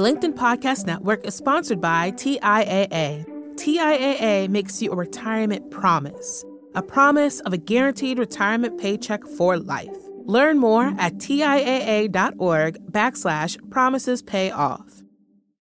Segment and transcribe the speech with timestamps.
[0.00, 3.26] The LinkedIn Podcast Network is sponsored by TIAA.
[3.56, 6.42] TIAA makes you a retirement promise,
[6.74, 9.94] a promise of a guaranteed retirement paycheck for life.
[10.24, 15.02] Learn more at TIAA.org backslash promises pay off.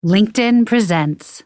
[0.04, 1.45] LinkedIn presents.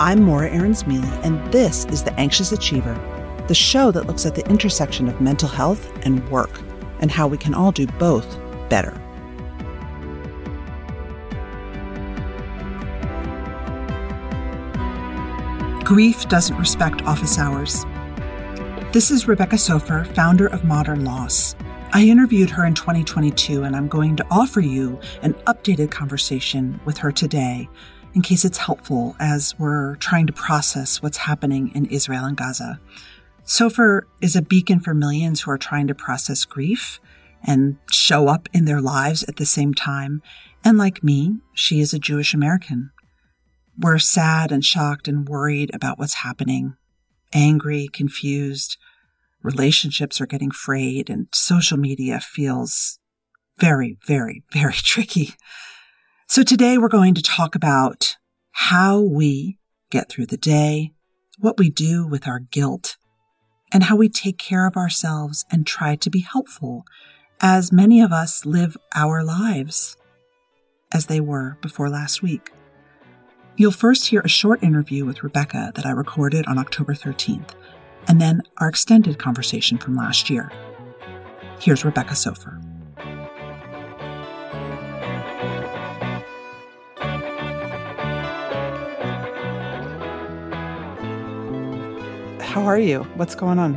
[0.00, 2.94] I'm Morra Aarons-Mele, and this is The Anxious Achiever,
[3.48, 6.60] the show that looks at the intersection of mental health and work
[7.00, 8.92] and how we can all do both better.
[15.82, 17.86] Grief doesn't respect office hours.
[18.92, 21.56] This is Rebecca Soffer, founder of Modern Loss.
[21.94, 26.98] I interviewed her in 2022, and I'm going to offer you an updated conversation with
[26.98, 27.70] her today
[28.12, 32.78] in case it's helpful as we're trying to process what's happening in Israel and Gaza.
[33.48, 37.00] Soffer is a beacon for millions who are trying to process grief
[37.42, 40.20] and show up in their lives at the same time.
[40.62, 42.90] And like me, she is a Jewish American.
[43.78, 46.74] We're sad and shocked and worried about what's happening,
[47.32, 48.76] angry, confused.
[49.42, 52.98] Relationships are getting frayed, and social media feels
[53.58, 55.30] very, very, very tricky.
[56.26, 58.16] So today we're going to talk about
[58.50, 59.58] how we
[59.90, 60.92] get through the day,
[61.38, 62.98] what we do with our guilt,
[63.72, 66.84] and how we take care of ourselves and try to be helpful
[67.40, 69.96] as many of us live our lives
[70.92, 72.50] as they were before last week.
[73.56, 77.50] You'll first hear a short interview with Rebecca that I recorded on October 13th,
[78.06, 80.50] and then our extended conversation from last year.
[81.60, 82.60] Here's Rebecca Soffer.
[92.48, 93.02] How are you?
[93.16, 93.74] What's going on?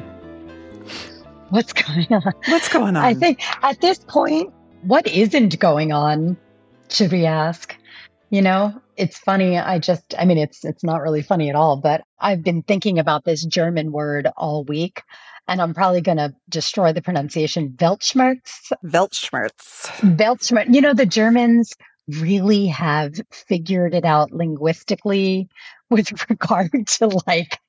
[1.50, 2.34] What's going on?
[2.48, 3.04] What's going on?
[3.04, 6.38] I think at this point, what isn't going on,
[6.90, 7.76] should we ask?
[8.30, 9.58] You know, it's funny.
[9.58, 12.98] I just, I mean, it's it's not really funny at all, but I've been thinking
[12.98, 15.04] about this German word all week,
[15.50, 17.72] and I'm probably going to destroy the pronunciation.
[17.72, 18.72] Weltschmerz.
[18.86, 19.88] Weltschmerz.
[20.16, 20.74] Weltschmerz.
[20.74, 21.74] You know, the Germans
[22.08, 25.50] really have figured it out linguistically
[25.90, 27.60] with regard to like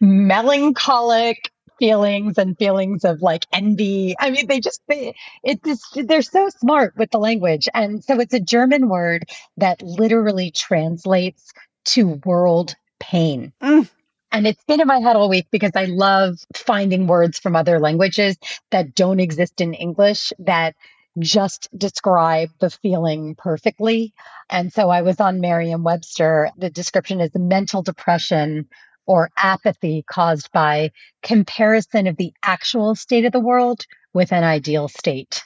[0.00, 4.14] melancholic feelings and feelings of like envy.
[4.20, 7.68] I mean, they just, they, it just, they're so smart with the language.
[7.74, 9.24] And so it's a German word
[9.56, 11.50] that literally translates
[11.86, 13.52] to world pain.
[13.60, 13.90] Mm.
[14.30, 17.80] And it's been in my head all week because I love finding words from other
[17.80, 18.36] languages
[18.70, 20.74] that don't exist in English that
[21.18, 24.14] just describe the feeling perfectly.
[24.48, 26.50] And so I was on Merriam Webster.
[26.56, 28.68] The description is mental depression
[29.06, 30.90] or apathy caused by
[31.22, 35.42] comparison of the actual state of the world with an ideal state.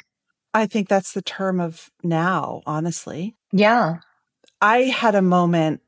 [0.55, 3.37] I think that's the term of now, honestly.
[3.53, 3.97] Yeah.
[4.61, 5.83] I had a moment,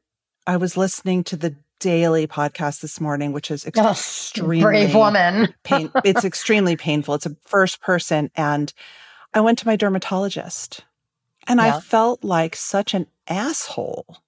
[0.46, 5.54] I was listening to the daily podcast this morning, which is extremely oh, brave woman.
[5.62, 7.14] pain, it's extremely painful.
[7.14, 8.30] It's a first person.
[8.34, 8.72] And
[9.32, 10.84] I went to my dermatologist
[11.46, 11.76] and yeah.
[11.76, 14.18] I felt like such an asshole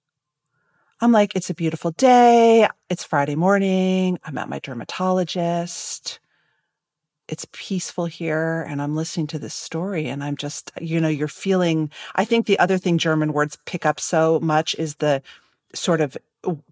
[1.03, 2.67] I'm like, it's a beautiful day.
[2.87, 4.19] It's Friday morning.
[4.23, 6.19] I'm at my dermatologist.
[7.27, 8.61] It's peaceful here.
[8.69, 10.07] And I'm listening to this story.
[10.07, 13.83] And I'm just, you know, you're feeling, I think the other thing German words pick
[13.83, 15.23] up so much is the
[15.73, 16.15] sort of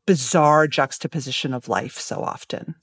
[0.05, 2.75] bizarre juxtaposition of life so often.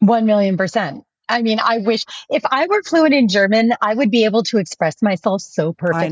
[0.00, 1.04] 1 million percent.
[1.28, 4.58] I mean, I wish if I were fluent in German, I would be able to
[4.58, 6.10] express myself so perfectly.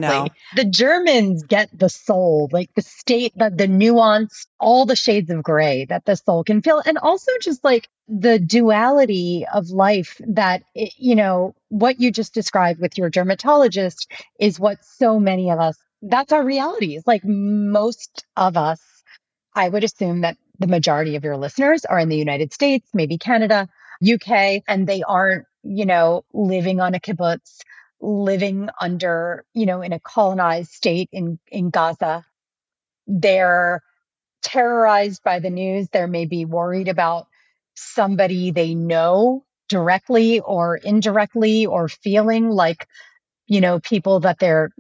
[0.57, 5.43] The Germans get the soul, like the state, the, the nuance, all the shades of
[5.43, 6.83] gray that the soul can feel.
[6.85, 12.35] And also just like the duality of life that, eh, you know, what you just
[12.35, 16.97] described with your dermatologist is what so many of us, that's our reality.
[16.97, 18.81] It's like most of us,
[19.55, 23.19] I would assume that the majority of your listeners are in the United States, maybe
[23.19, 23.69] Canada
[24.03, 27.61] UK and they aren't, you know, living on a kibbutz,
[28.01, 32.25] living under, you know, in a colonized state in, in Gaza.
[33.07, 33.83] They're
[34.43, 35.89] terrorized by the news.
[35.93, 37.27] They're maybe worried about
[37.77, 42.87] somebody they know directly or indirectly or feeling like,
[43.47, 44.71] you know, people that they're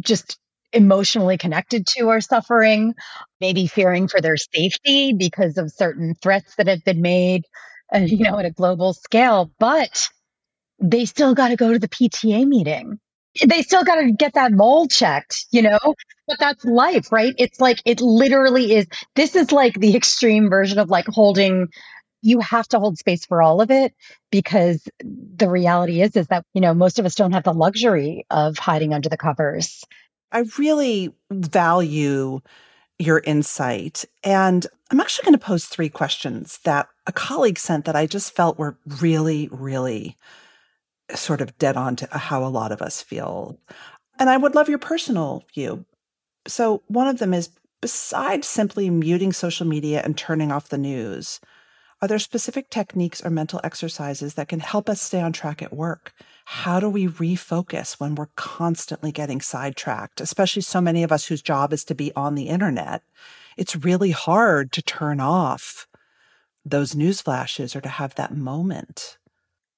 [0.00, 0.38] just
[0.72, 2.94] emotionally connected to are suffering,
[3.40, 7.44] maybe fearing for their safety because of certain threats that have been made
[7.94, 10.08] uh, you know, at a global scale, but
[10.80, 12.98] they still got to go to the PTA meeting.
[13.46, 15.78] They still got to get that mole checked, you know,
[16.26, 17.32] but that's life, right?
[17.38, 18.86] It's like, it literally is.
[19.14, 21.68] This is like the extreme version of like holding
[22.22, 23.94] you have to hold space for all of it
[24.30, 28.26] because the reality is is that you know most of us don't have the luxury
[28.30, 29.84] of hiding under the covers
[30.32, 32.40] i really value
[33.00, 37.96] your insight and i'm actually going to pose three questions that a colleague sent that
[37.96, 40.16] i just felt were really really
[41.14, 43.58] sort of dead on to how a lot of us feel
[44.18, 45.84] and i would love your personal view
[46.46, 47.50] so one of them is
[47.80, 51.40] besides simply muting social media and turning off the news
[52.02, 55.72] are there specific techniques or mental exercises that can help us stay on track at
[55.72, 56.14] work?
[56.52, 61.42] How do we refocus when we're constantly getting sidetracked, especially so many of us whose
[61.42, 63.04] job is to be on the internet?
[63.56, 65.86] It's really hard to turn off
[66.64, 69.16] those news flashes or to have that moment.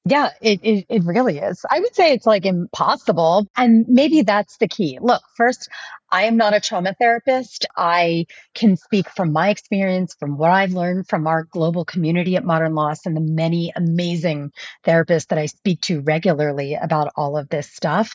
[0.05, 1.65] Yeah, it, it, it really is.
[1.71, 3.47] I would say it's like impossible.
[3.57, 4.99] And maybe that's the key.
[5.01, 5.69] Look, first,
[6.11, 7.67] I am not a trauma therapist.
[7.77, 12.45] I can speak from my experience, from what I've learned from our global community at
[12.45, 14.51] Modern Loss and the many amazing
[14.85, 18.15] therapists that I speak to regularly about all of this stuff.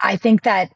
[0.00, 0.72] I think that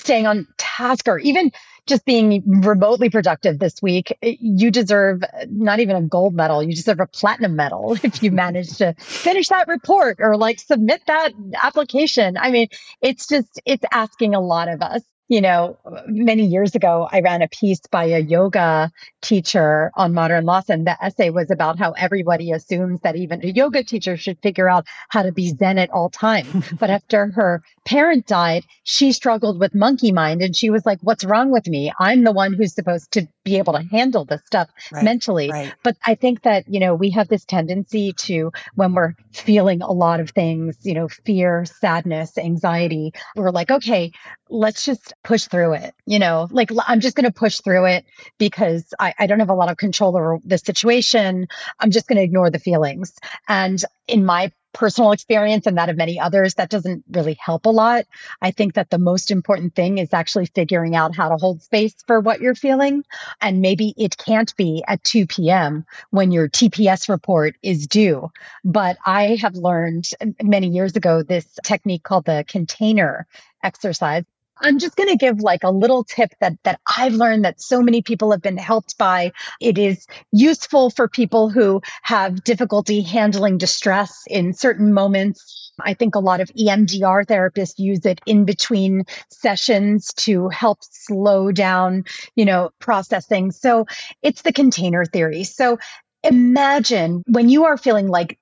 [0.00, 1.52] staying on task or even
[1.86, 7.00] just being remotely productive this week, you deserve not even a gold medal, you deserve
[7.00, 11.32] a platinum medal if you manage to finish that report or like submit that
[11.62, 12.36] application.
[12.36, 12.68] I mean,
[13.00, 17.40] it's just, it's asking a lot of us you know, many years ago, I ran
[17.40, 18.92] a piece by a yoga
[19.22, 23.48] teacher on modern loss, and the essay was about how everybody assumes that even a
[23.48, 26.66] yoga teacher should figure out how to be Zen at all times.
[26.78, 31.24] but after her parent died, she struggled with monkey mind, and she was like, "What's
[31.24, 31.90] wrong with me?
[31.98, 35.72] I'm the one who's supposed to be able to handle this stuff right, mentally." Right.
[35.82, 39.92] But I think that you know we have this tendency to, when we're feeling a
[39.92, 44.12] lot of things, you know, fear, sadness, anxiety, we're like, "Okay,
[44.50, 45.94] let's just." Push through it.
[46.06, 48.04] You know, like I'm just going to push through it
[48.38, 51.48] because I, I don't have a lot of control over the situation.
[51.80, 53.14] I'm just going to ignore the feelings.
[53.48, 57.70] And in my personal experience and that of many others, that doesn't really help a
[57.70, 58.04] lot.
[58.42, 61.94] I think that the most important thing is actually figuring out how to hold space
[62.06, 63.04] for what you're feeling.
[63.40, 65.86] And maybe it can't be at 2 p.m.
[66.10, 68.30] when your TPS report is due.
[68.64, 70.10] But I have learned
[70.42, 73.26] many years ago this technique called the container
[73.62, 74.24] exercise.
[74.60, 77.82] I'm just going to give like a little tip that that I've learned that so
[77.82, 79.32] many people have been helped by.
[79.60, 85.72] It is useful for people who have difficulty handling distress in certain moments.
[85.80, 91.50] I think a lot of EMDR therapists use it in between sessions to help slow
[91.50, 92.04] down,
[92.36, 93.50] you know, processing.
[93.50, 93.86] So
[94.22, 95.42] it's the container theory.
[95.44, 95.78] So
[96.22, 98.38] imagine when you are feeling like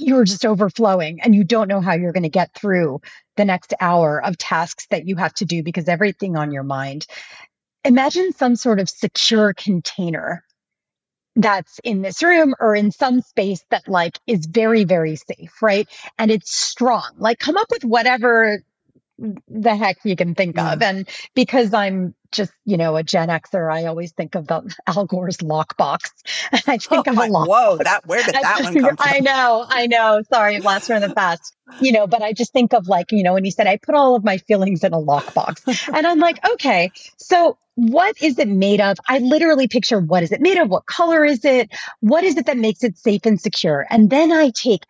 [0.00, 3.00] you're just overflowing and you don't know how you're going to get through
[3.36, 7.06] the next hour of tasks that you have to do because everything on your mind.
[7.84, 10.44] Imagine some sort of secure container
[11.36, 15.88] that's in this room or in some space that like is very very safe right
[16.18, 18.60] and it's strong like come up with whatever
[19.18, 20.72] the heck you can think yeah.
[20.72, 24.74] of and because i'm just you know a Gen Xer, I always think of the
[24.86, 26.10] Al Gore's lockbox.
[26.52, 27.46] I think oh of my, a lockbox.
[27.48, 28.96] Whoa, that where did that one come from?
[29.00, 30.22] I know, I know.
[30.32, 31.54] Sorry, last from the past.
[31.80, 33.94] You know, but I just think of like you know when he said I put
[33.94, 38.48] all of my feelings in a lockbox, and I'm like, okay, so what is it
[38.48, 38.96] made of?
[39.08, 40.68] I literally picture what is it made of?
[40.68, 41.70] What color is it?
[42.00, 43.86] What is it that makes it safe and secure?
[43.88, 44.84] And then I take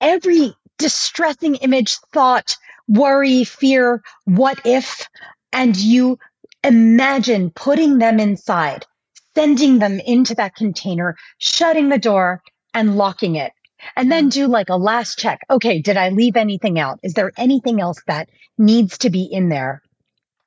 [0.00, 2.56] every distressing image, thought,
[2.88, 5.08] worry, fear, what if,
[5.52, 6.18] and you
[6.64, 8.86] Imagine putting them inside,
[9.34, 13.52] sending them into that container, shutting the door and locking it.
[13.96, 15.40] And then do like a last check.
[15.50, 17.00] Okay, did I leave anything out?
[17.02, 19.82] Is there anything else that needs to be in there?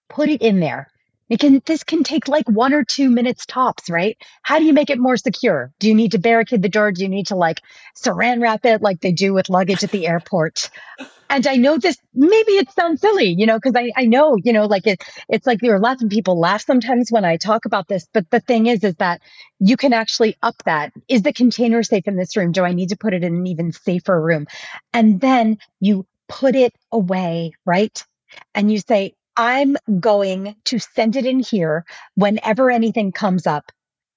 [0.09, 0.87] Put it in there.
[1.29, 4.17] It can this can take like one or two minutes tops, right?
[4.43, 5.71] How do you make it more secure?
[5.79, 6.91] Do you need to barricade the door?
[6.91, 7.61] Do you need to like
[7.95, 10.69] saran wrap it like they do with luggage at the airport?
[11.29, 14.53] And I know this maybe it sounds silly, you know, because I, I know, you
[14.53, 17.65] know, like it it's like there are lots of people laugh sometimes when I talk
[17.65, 19.21] about this, but the thing is is that
[19.59, 20.93] you can actually up that.
[21.09, 22.53] Is the container safe in this room?
[22.53, 24.47] Do I need to put it in an even safer room?
[24.93, 28.03] And then you put it away, right?
[28.53, 33.71] And you say, I'm going to send it in here whenever anything comes up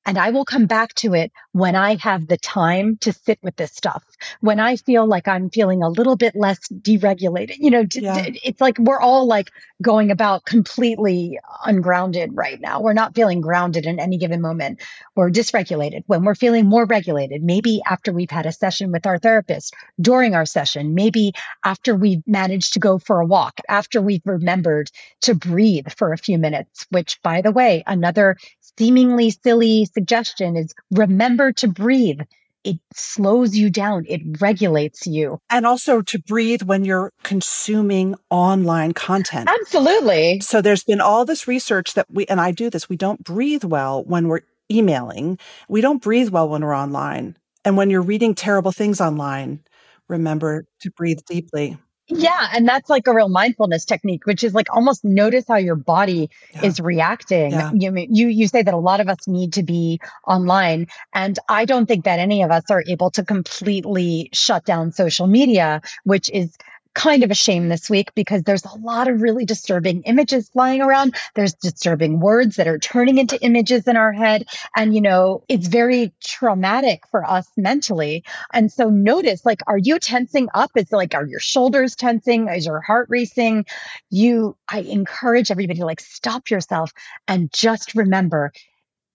[0.06, 3.56] and I will come back to it when I have the time to sit with
[3.56, 4.02] this stuff.
[4.40, 8.26] When I feel like I'm feeling a little bit less deregulated, you know, yeah.
[8.42, 9.50] it's like we're all like
[9.82, 12.80] going about completely ungrounded right now.
[12.80, 14.80] We're not feeling grounded in any given moment.
[15.16, 16.04] We're dysregulated.
[16.06, 20.34] When we're feeling more regulated, maybe after we've had a session with our therapist, during
[20.34, 21.32] our session, maybe
[21.64, 24.90] after we've managed to go for a walk, after we've remembered
[25.22, 28.36] to breathe for a few minutes, which by the way, another
[28.80, 32.20] seemingly silly suggestion is remember to breathe.
[32.62, 34.04] it slows you down.
[34.08, 35.38] It regulates you.
[35.48, 39.48] And also to breathe when you're consuming online content.
[39.48, 40.40] Absolutely.
[40.40, 43.64] So there's been all this research that we, and I do this, we don't breathe
[43.64, 45.38] well when we're emailing.
[45.68, 47.36] We don't breathe well when we're online.
[47.64, 49.60] And when you're reading terrible things online,
[50.08, 51.78] remember to breathe deeply.
[52.10, 52.48] Yeah.
[52.52, 56.30] And that's like a real mindfulness technique, which is like almost notice how your body
[56.52, 56.66] yeah.
[56.66, 57.52] is reacting.
[57.52, 57.70] Yeah.
[57.72, 60.88] You, you, you say that a lot of us need to be online.
[61.14, 65.26] And I don't think that any of us are able to completely shut down social
[65.26, 66.56] media, which is
[67.00, 70.82] kind of a shame this week because there's a lot of really disturbing images flying
[70.82, 71.14] around.
[71.34, 74.46] There's disturbing words that are turning into images in our head.
[74.76, 78.24] And, you know, it's very traumatic for us mentally.
[78.52, 80.72] And so notice, like, are you tensing up?
[80.76, 82.48] Is like, are your shoulders tensing?
[82.48, 83.64] Is your heart racing?
[84.10, 86.92] You, I encourage everybody to like stop yourself
[87.26, 88.52] and just remember,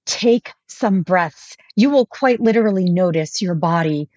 [0.08, 1.56] take some breaths.
[1.76, 4.10] You will quite literally notice your body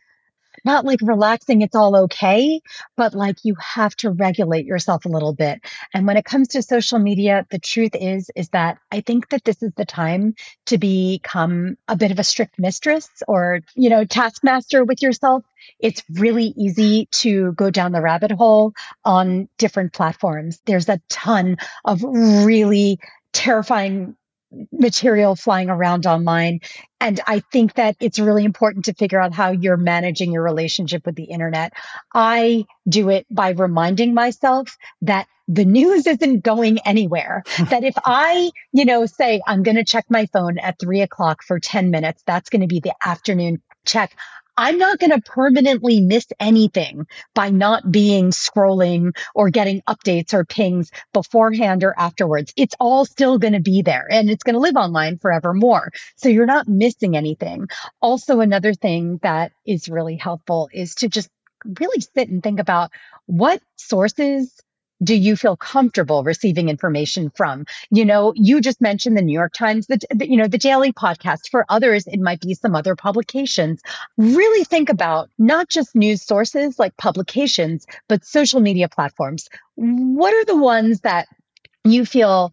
[0.65, 2.61] not like relaxing, it's all okay,
[2.97, 5.61] but like you have to regulate yourself a little bit.
[5.95, 9.45] And when it comes to social media, the truth is, is that I think that
[9.45, 10.35] this is the time
[10.67, 15.45] to become a bit of a strict mistress or, you know, taskmaster with yourself.
[15.81, 18.73] It's really easy to go down the rabbit hole
[19.05, 20.61] on different platforms.
[20.67, 22.99] There's a ton of really
[23.33, 24.17] terrifying
[24.73, 26.61] material flying around online.
[27.01, 31.07] And I think that it's really important to figure out how you're managing your relationship
[31.07, 31.73] with the internet.
[32.15, 37.43] I do it by reminding myself that the news isn't going anywhere.
[37.71, 41.43] that if I, you know, say I'm going to check my phone at three o'clock
[41.43, 44.15] for 10 minutes, that's going to be the afternoon check.
[44.59, 50.45] I'm not going to permanently miss anything by not being scrolling or getting updates or
[50.45, 52.53] pings beforehand or afterwards.
[52.57, 55.93] It's all still going to be there and it's going to live online forevermore.
[56.17, 57.69] So you're not missing anything.
[58.03, 61.31] Also, another thing that is really helpful is to just
[61.79, 62.91] really sit and think about
[63.27, 64.53] what sources
[65.03, 67.67] do you feel comfortable receiving information from?
[67.91, 70.93] You know, you just mentioned the New York Times, the, the, you know, the daily
[70.93, 71.49] podcast.
[71.51, 73.81] For others, it might be some other publications.
[74.17, 79.49] Really think about not just news sources like publications, but social media platforms.
[79.77, 81.29] What are the ones that
[81.85, 82.53] you feel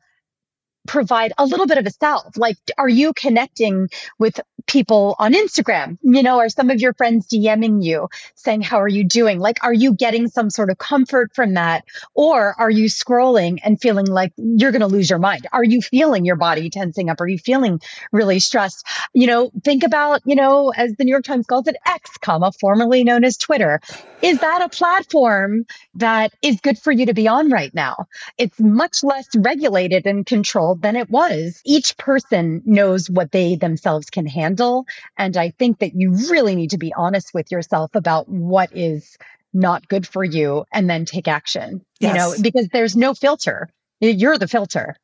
[0.86, 2.38] provide a little bit of a self.
[2.38, 3.90] Like, are you connecting
[4.20, 5.98] with people on Instagram?
[6.02, 9.40] You know, are some of your friends DMing you saying, How are you doing?
[9.40, 11.86] Like, are you getting some sort of comfort from that?
[12.14, 15.48] Or are you scrolling and feeling like you're going to lose your mind?
[15.52, 17.22] Are you feeling your body tensing up?
[17.22, 17.80] Are you feeling
[18.12, 18.86] really stressed?
[19.14, 22.52] You know, think about, you know, as the New York Times calls it, X, comma,
[22.60, 23.80] formerly known as Twitter.
[24.22, 25.66] Is that a platform
[25.96, 28.08] that is good for you to be on right now?
[28.38, 31.62] It's much less regulated and controlled than it was.
[31.66, 34.86] Each person knows what they themselves can handle.
[35.18, 39.18] And I think that you really need to be honest with yourself about what is
[39.54, 42.12] not good for you and then take action, yes.
[42.12, 43.70] you know, because there's no filter.
[44.02, 44.98] You're the filter.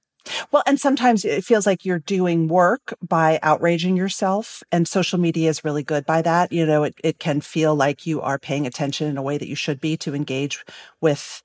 [0.52, 5.50] Well, and sometimes it feels like you're doing work by outraging yourself and social media
[5.50, 6.52] is really good by that.
[6.52, 9.48] You know, it, it can feel like you are paying attention in a way that
[9.48, 10.64] you should be to engage
[11.00, 11.42] with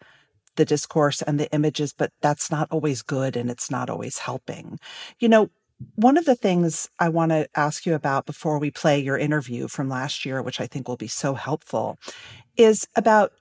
[0.57, 4.79] the discourse and the images, but that's not always good and it's not always helping.
[5.19, 5.51] You know,
[5.95, 9.69] one of the things I want to ask you about before we play your interview
[9.69, 11.99] from last year, which I think will be so helpful,
[12.57, 13.33] is about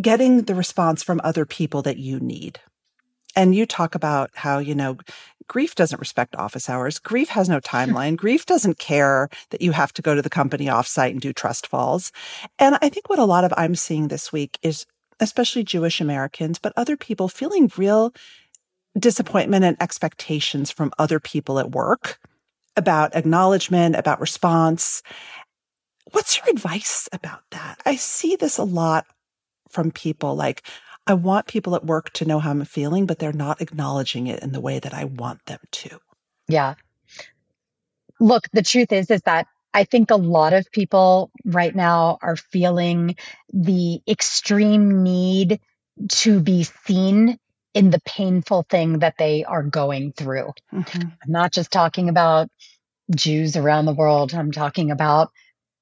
[0.00, 2.60] getting the response from other people that you need.
[3.36, 4.98] And you talk about how, you know,
[5.46, 6.98] grief doesn't respect office hours.
[6.98, 8.16] Grief has no timeline.
[8.16, 11.66] grief doesn't care that you have to go to the company offsite and do trust
[11.66, 12.10] falls.
[12.58, 14.86] And I think what a lot of I'm seeing this week is
[15.20, 18.12] especially Jewish Americans, but other people feeling real
[18.98, 22.18] disappointment and expectations from other people at work
[22.76, 25.02] about acknowledgement, about response.
[26.12, 27.80] What's your advice about that?
[27.86, 29.06] I see this a lot
[29.68, 30.62] from people like,
[31.06, 34.42] I want people at work to know how I'm feeling, but they're not acknowledging it
[34.42, 35.98] in the way that I want them to.
[36.48, 36.74] Yeah.
[38.18, 42.36] Look, the truth is, is that I think a lot of people right now are
[42.36, 43.16] feeling
[43.52, 45.60] the extreme need
[46.08, 47.38] to be seen
[47.74, 50.52] in the painful thing that they are going through.
[50.72, 51.00] Mm-hmm.
[51.02, 52.48] I'm not just talking about
[53.14, 54.34] Jews around the world.
[54.34, 55.30] I'm talking about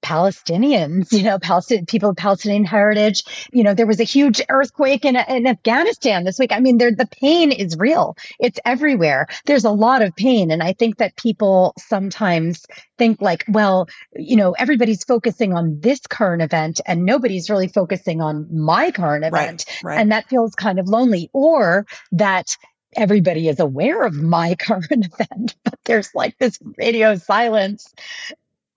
[0.03, 3.25] Palestinians, you know, Palestinian people of Palestinian heritage.
[3.53, 6.53] You know, there was a huge earthquake in, in Afghanistan this week.
[6.53, 8.17] I mean, the pain is real.
[8.39, 9.27] It's everywhere.
[9.47, 10.51] There's a lot of pain.
[10.51, 16.01] And I think that people sometimes think like, well, you know, everybody's focusing on this
[16.01, 19.65] current event and nobody's really focusing on my current event.
[19.69, 20.01] Right, right.
[20.01, 22.57] And that feels kind of lonely or that
[22.97, 27.93] everybody is aware of my current event, but there's like this radio silence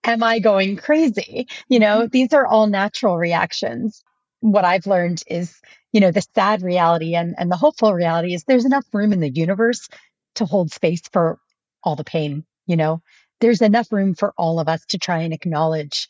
[0.04, 1.46] Am I going crazy?
[1.68, 2.08] You know, mm-hmm.
[2.08, 4.02] these are all natural reactions.
[4.40, 5.60] What I've learned is,
[5.92, 9.20] you know, the sad reality and, and the hopeful reality is there's enough room in
[9.20, 9.88] the universe
[10.36, 11.38] to hold space for
[11.84, 13.02] all the pain, you know,
[13.40, 16.08] there's enough room for all of us to try and acknowledge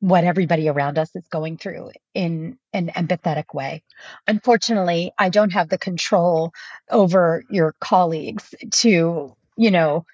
[0.00, 3.82] what everybody around us is going through in an empathetic way.
[4.28, 6.52] Unfortunately, I don't have the control
[6.88, 10.06] over your colleagues to, you know,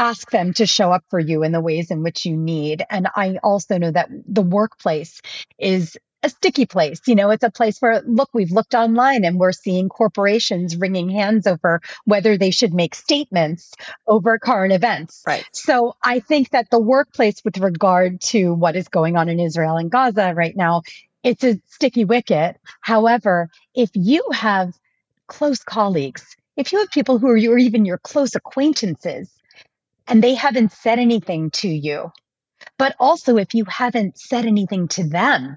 [0.00, 2.82] ask them to show up for you in the ways in which you need.
[2.88, 5.20] And I also know that the workplace
[5.58, 7.00] is a sticky place.
[7.06, 11.10] You know, it's a place where, look, we've looked online and we're seeing corporations wringing
[11.10, 13.72] hands over whether they should make statements
[14.06, 15.22] over current events.
[15.26, 15.44] Right.
[15.52, 19.76] So I think that the workplace, with regard to what is going on in Israel
[19.76, 20.82] and Gaza right now,
[21.22, 22.58] it's a sticky wicket.
[22.80, 24.72] However, if you have
[25.26, 26.24] close colleagues,
[26.56, 29.30] if you have people who are you or even your close acquaintances,
[30.10, 32.12] and they haven't said anything to you,
[32.76, 35.56] but also if you haven't said anything to them,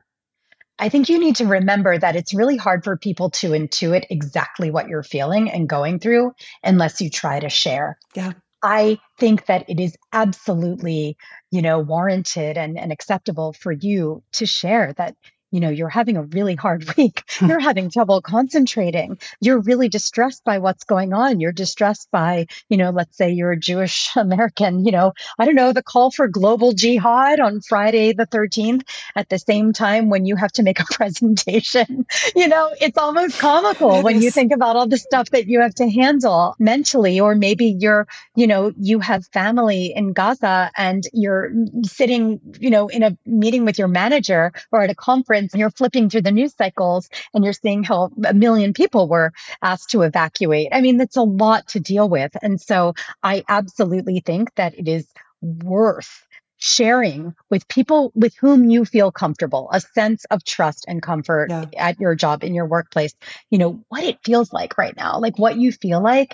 [0.79, 4.71] I think you need to remember that it's really hard for people to intuit exactly
[4.71, 6.33] what you're feeling and going through
[6.63, 7.97] unless you try to share.
[8.15, 8.33] Yeah.
[8.61, 11.17] I think that it is absolutely,
[11.51, 15.15] you know, warranted and, and acceptable for you to share that
[15.53, 17.23] you know, you're having a really hard week.
[17.29, 17.45] Hmm.
[17.45, 19.19] You're having trouble concentrating.
[19.39, 21.39] You're really distressed by what's going on.
[21.39, 25.55] You're distressed by, you know, let's say you're a Jewish American, you know, I don't
[25.55, 28.81] know, the call for global jihad on Friday the 13th
[29.15, 32.07] at the same time when you have to make a presentation.
[32.35, 34.23] You know, it's almost comical it when is.
[34.23, 38.07] you think about all the stuff that you have to handle mentally, or maybe you're,
[38.35, 41.51] you know, you have family in Gaza and you're
[41.83, 45.71] sitting, you know, in a meeting with your manager or at a conference and you're
[45.71, 50.03] flipping through the news cycles and you're seeing how a million people were asked to
[50.03, 50.69] evacuate.
[50.71, 52.31] I mean, that's a lot to deal with.
[52.41, 55.07] And so I absolutely think that it is
[55.41, 56.25] worth
[56.57, 61.65] sharing with people with whom you feel comfortable, a sense of trust and comfort yeah.
[61.77, 63.13] at your job, in your workplace,
[63.49, 66.33] you know, what it feels like right now, like what you feel like,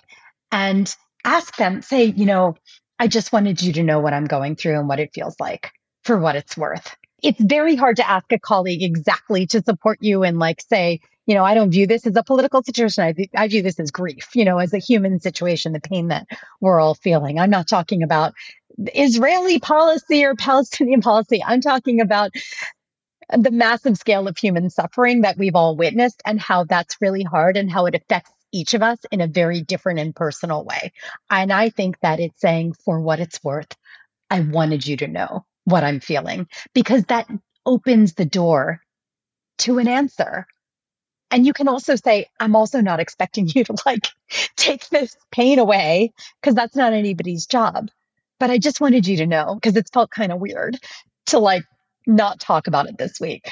[0.52, 2.56] and ask them, say, you know,
[3.00, 5.72] I just wanted you to know what I'm going through and what it feels like
[6.04, 10.24] for what it's worth it's very hard to ask a colleague exactly to support you
[10.24, 13.04] and like say, you know, I don't view this as a political situation.
[13.04, 16.28] I, I view this as grief, you know, as a human situation, the pain that
[16.60, 17.40] we're all feeling.
[17.40, 18.34] I'm not talking about
[18.96, 21.44] Israeli policy or Palestinian policy.
[21.46, 22.32] I'm talking about
[23.30, 27.58] the massive scale of human suffering that we've all witnessed and how that's really hard
[27.58, 30.92] and how it affects each of us in a very different and personal way.
[31.30, 33.72] And I think that it's saying, for what it's worth,
[34.32, 37.28] I wanted you to know what I'm feeling because that
[37.66, 38.82] opens the door
[39.60, 40.48] to an answer.
[41.32, 44.08] And you can also say, I'm also not expecting you to like
[44.56, 47.90] take this pain away because that's not anybody's job.
[48.40, 50.78] But I just wanted you to know because it's felt kind of weird
[51.28, 51.64] to like
[52.08, 53.52] not talk about it this week.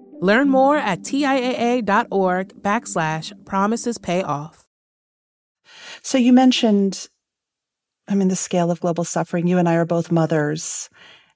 [0.21, 4.67] Learn more at TIAA.org backslash promises pay off.
[6.03, 7.09] So you mentioned,
[8.07, 9.47] I mean, the scale of global suffering.
[9.47, 10.89] You and I are both mothers.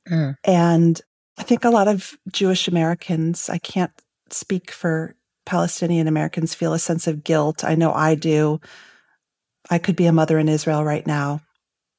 [0.08, 0.36] Mm.
[0.44, 1.02] And
[1.38, 3.92] I think a lot of Jewish Americans, I can't
[4.30, 5.16] speak for
[5.48, 7.64] Palestinian Americans, feel a sense of guilt.
[7.64, 8.62] I know I do.
[9.70, 11.42] I could be a mother in Israel right now.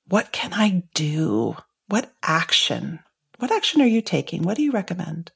[0.08, 1.56] What can I do?
[1.88, 3.00] What action?
[3.38, 4.42] What action are you taking?
[4.42, 5.32] What do you recommend?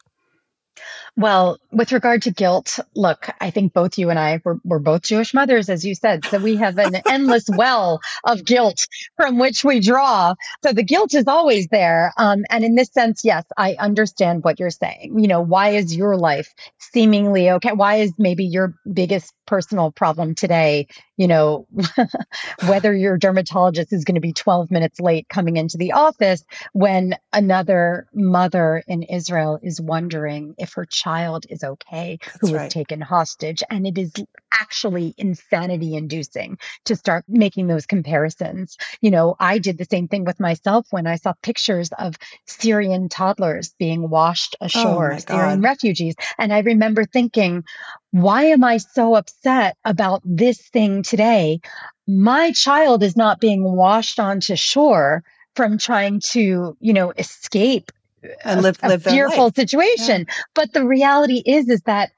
[1.17, 5.03] Well, with regard to guilt, look, I think both you and I were, we're both
[5.03, 6.25] Jewish mothers, as you said.
[6.25, 10.35] So we have an endless well of guilt from which we draw.
[10.65, 12.13] So the guilt is always there.
[12.17, 15.19] Um, and in this sense, yes, I understand what you're saying.
[15.19, 17.73] You know, why is your life seemingly okay?
[17.73, 20.87] Why is maybe your biggest personal problem today
[21.21, 21.67] you know,
[22.67, 26.43] whether your dermatologist is going to be 12 minutes late coming into the office
[26.73, 32.65] when another mother in Israel is wondering if her child is okay, That's who right.
[32.65, 33.63] was taken hostage.
[33.71, 34.13] And it is
[34.53, 38.77] actually insanity inducing to start making those comparisons.
[39.01, 43.09] You know, I did the same thing with myself when I saw pictures of Syrian
[43.09, 46.15] toddlers being washed oh ashore, oh Syrian refugees.
[46.39, 47.65] And I remember thinking,
[48.11, 51.61] why am I so upset about this thing today?
[52.07, 55.23] My child is not being washed onto shore
[55.55, 57.93] from trying to, you know, escape
[58.45, 59.55] and live, a, live a fearful life.
[59.55, 60.27] situation.
[60.29, 60.35] Yeah.
[60.55, 62.13] But the reality is, is that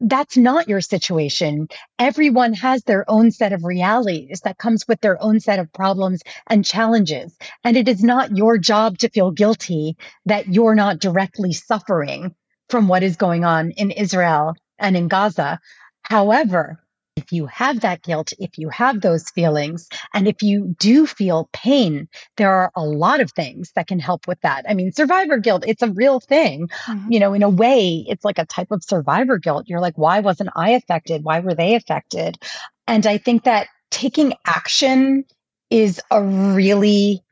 [0.00, 1.68] that's not your situation.
[1.98, 6.22] Everyone has their own set of realities that comes with their own set of problems
[6.46, 7.36] and challenges.
[7.64, 12.34] And it is not your job to feel guilty that you're not directly suffering
[12.68, 15.58] from what is going on in Israel and in Gaza.
[16.02, 16.80] However,
[17.18, 21.48] if you have that guilt, if you have those feelings, and if you do feel
[21.52, 24.64] pain, there are a lot of things that can help with that.
[24.68, 26.68] I mean, survivor guilt, it's a real thing.
[26.86, 27.12] Mm-hmm.
[27.12, 29.64] You know, in a way, it's like a type of survivor guilt.
[29.66, 31.24] You're like, why wasn't I affected?
[31.24, 32.38] Why were they affected?
[32.86, 35.24] And I think that taking action
[35.70, 37.22] is a really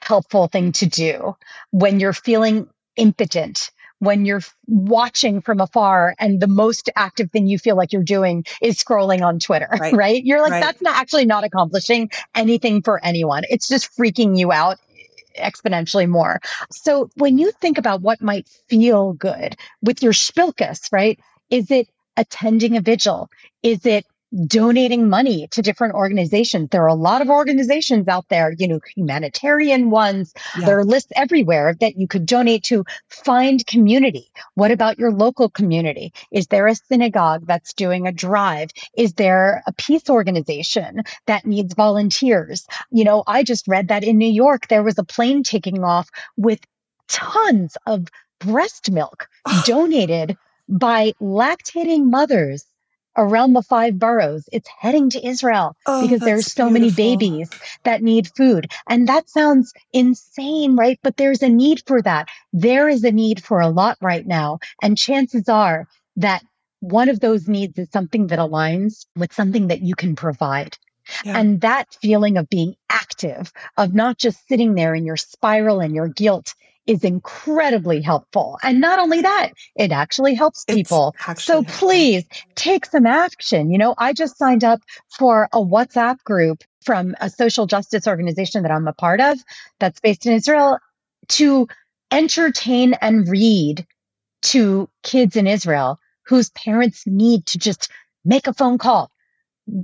[0.00, 1.34] helpful thing to do
[1.70, 7.58] when you're feeling impotent when you're watching from afar and the most active thing you
[7.58, 9.94] feel like you're doing is scrolling on Twitter, right?
[9.94, 10.24] right?
[10.24, 10.62] You're like, right.
[10.62, 13.44] that's not actually not accomplishing anything for anyone.
[13.48, 14.78] It's just freaking you out
[15.38, 16.40] exponentially more.
[16.70, 21.18] So when you think about what might feel good with your spilkus, right?
[21.50, 23.28] Is it attending a vigil?
[23.62, 24.06] Is it
[24.46, 26.68] donating money to different organizations.
[26.70, 30.32] There are a lot of organizations out there, you know, humanitarian ones.
[30.58, 30.66] Yeah.
[30.66, 32.84] There are lists everywhere that you could donate to.
[33.08, 34.30] Find community.
[34.54, 36.12] What about your local community?
[36.32, 38.70] Is there a synagogue that's doing a drive?
[38.96, 42.66] Is there a peace organization that needs volunteers?
[42.90, 46.08] You know, I just read that in New York, there was a plane taking off
[46.36, 46.60] with
[47.08, 48.08] tons of
[48.40, 49.28] breast milk
[49.64, 50.36] donated
[50.68, 52.64] by lactating mothers
[53.16, 54.48] around the five boroughs.
[54.52, 56.72] It's heading to Israel oh, because there's so beautiful.
[56.72, 57.50] many babies
[57.84, 58.70] that need food.
[58.88, 60.98] And that sounds insane, right?
[61.02, 62.28] But there's a need for that.
[62.52, 64.58] There is a need for a lot right now.
[64.82, 66.42] And chances are that
[66.80, 70.76] one of those needs is something that aligns with something that you can provide.
[71.24, 71.38] Yeah.
[71.38, 75.94] And that feeling of being active, of not just sitting there in your spiral and
[75.94, 76.54] your guilt
[76.86, 78.58] is incredibly helpful.
[78.62, 81.14] And not only that, it actually helps people.
[81.26, 83.70] Actually so please take some action.
[83.70, 84.80] You know, I just signed up
[85.16, 89.38] for a WhatsApp group from a social justice organization that I'm a part of
[89.80, 90.78] that's based in Israel
[91.28, 91.68] to
[92.10, 93.86] entertain and read
[94.42, 97.90] to kids in Israel whose parents need to just
[98.24, 99.10] make a phone call,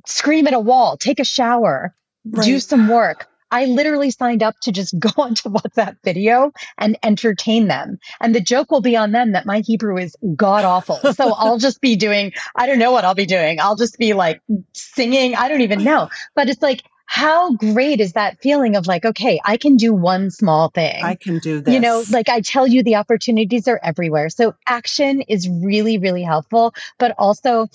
[0.06, 2.44] scream at a wall, take a shower, right.
[2.44, 7.68] do some work, I literally signed up to just go onto WhatsApp video and entertain
[7.68, 7.98] them.
[8.20, 10.96] And the joke will be on them that my Hebrew is god awful.
[11.14, 13.60] So I'll just be doing, I don't know what I'll be doing.
[13.60, 15.34] I'll just be like singing.
[15.34, 16.08] I don't even know.
[16.34, 20.30] But it's like, how great is that feeling of like, okay, I can do one
[20.30, 21.02] small thing.
[21.02, 21.74] I can do this.
[21.74, 24.28] You know, like I tell you, the opportunities are everywhere.
[24.28, 27.66] So action is really, really helpful, but also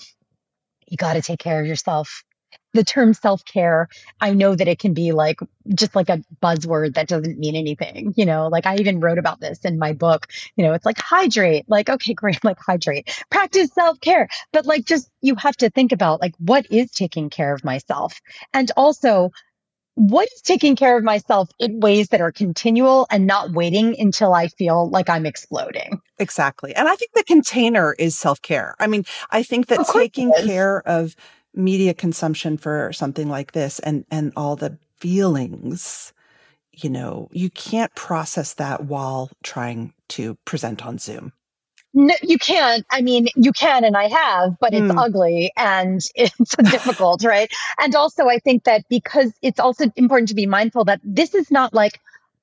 [0.88, 2.24] you got to take care of yourself
[2.76, 3.88] the term self care,
[4.20, 5.40] I know that it can be like
[5.74, 8.14] just like a buzzword that doesn't mean anything.
[8.16, 10.28] You know, like I even wrote about this in my book.
[10.54, 14.28] You know, it's like hydrate, like, okay, great, like hydrate, practice self care.
[14.52, 18.20] But like, just you have to think about like, what is taking care of myself?
[18.52, 19.32] And also,
[19.96, 24.34] what is taking care of myself in ways that are continual and not waiting until
[24.34, 26.02] I feel like I'm exploding?
[26.18, 26.74] Exactly.
[26.74, 28.74] And I think the container is self care.
[28.78, 31.16] I mean, I think that taking care of
[31.56, 36.12] media consumption for something like this and, and all the feelings,
[36.72, 41.32] you know, you can't process that while trying to present on Zoom.
[41.98, 42.84] No, you can't.
[42.90, 45.02] I mean, you can, and I have, but it's mm.
[45.02, 47.50] ugly and it's difficult, right?
[47.78, 51.50] And also, I think that because it's also important to be mindful that this is
[51.50, 51.98] not like,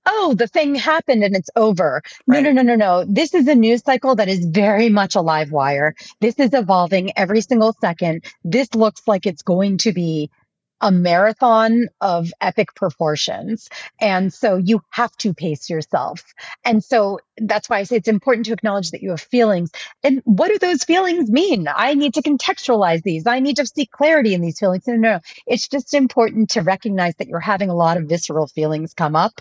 [0.06, 2.02] oh, the thing happened and it's over.
[2.28, 2.44] No, right.
[2.44, 3.06] no, no, no, no.
[3.08, 5.96] This is a news cycle that is very much a live wire.
[6.20, 8.26] This is evolving every single second.
[8.44, 10.30] This looks like it's going to be
[10.82, 13.70] a marathon of epic proportions.
[14.02, 16.34] And so you have to pace yourself.
[16.66, 19.72] And so that's why I say it's important to acknowledge that you have feelings.
[20.04, 21.70] And what do those feelings mean?
[21.74, 23.26] I need to contextualize these.
[23.26, 24.86] I need to seek clarity in these feelings.
[24.86, 25.20] No, no, no.
[25.48, 29.40] It's just important to recognize that you're having a lot of visceral feelings come up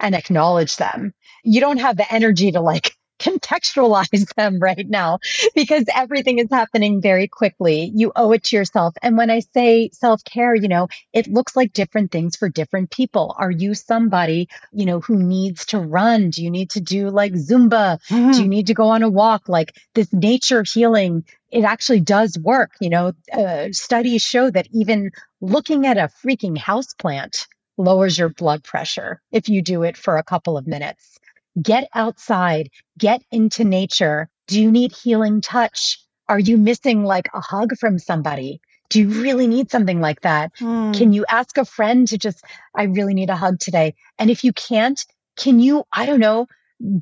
[0.00, 1.12] and acknowledge them.
[1.44, 5.18] You don't have the energy to like contextualize them right now
[5.54, 7.90] because everything is happening very quickly.
[7.94, 8.94] You owe it to yourself.
[9.02, 12.90] And when I say self care, you know, it looks like different things for different
[12.90, 13.34] people.
[13.38, 16.30] Are you somebody, you know, who needs to run?
[16.30, 17.98] Do you need to do like Zumba?
[18.08, 18.32] Mm-hmm.
[18.32, 19.48] Do you need to go on a walk?
[19.48, 22.72] Like this nature healing, it actually does work.
[22.80, 28.28] You know, uh, studies show that even looking at a freaking house plant lowers your
[28.28, 31.18] blood pressure if you do it for a couple of minutes.
[31.60, 34.28] Get outside, get into nature.
[34.46, 35.98] Do you need healing touch?
[36.28, 38.60] Are you missing like a hug from somebody?
[38.88, 40.52] Do you really need something like that?
[40.58, 40.92] Hmm.
[40.92, 43.94] Can you ask a friend to just, I really need a hug today?
[44.18, 45.02] And if you can't,
[45.36, 46.46] can you, I don't know,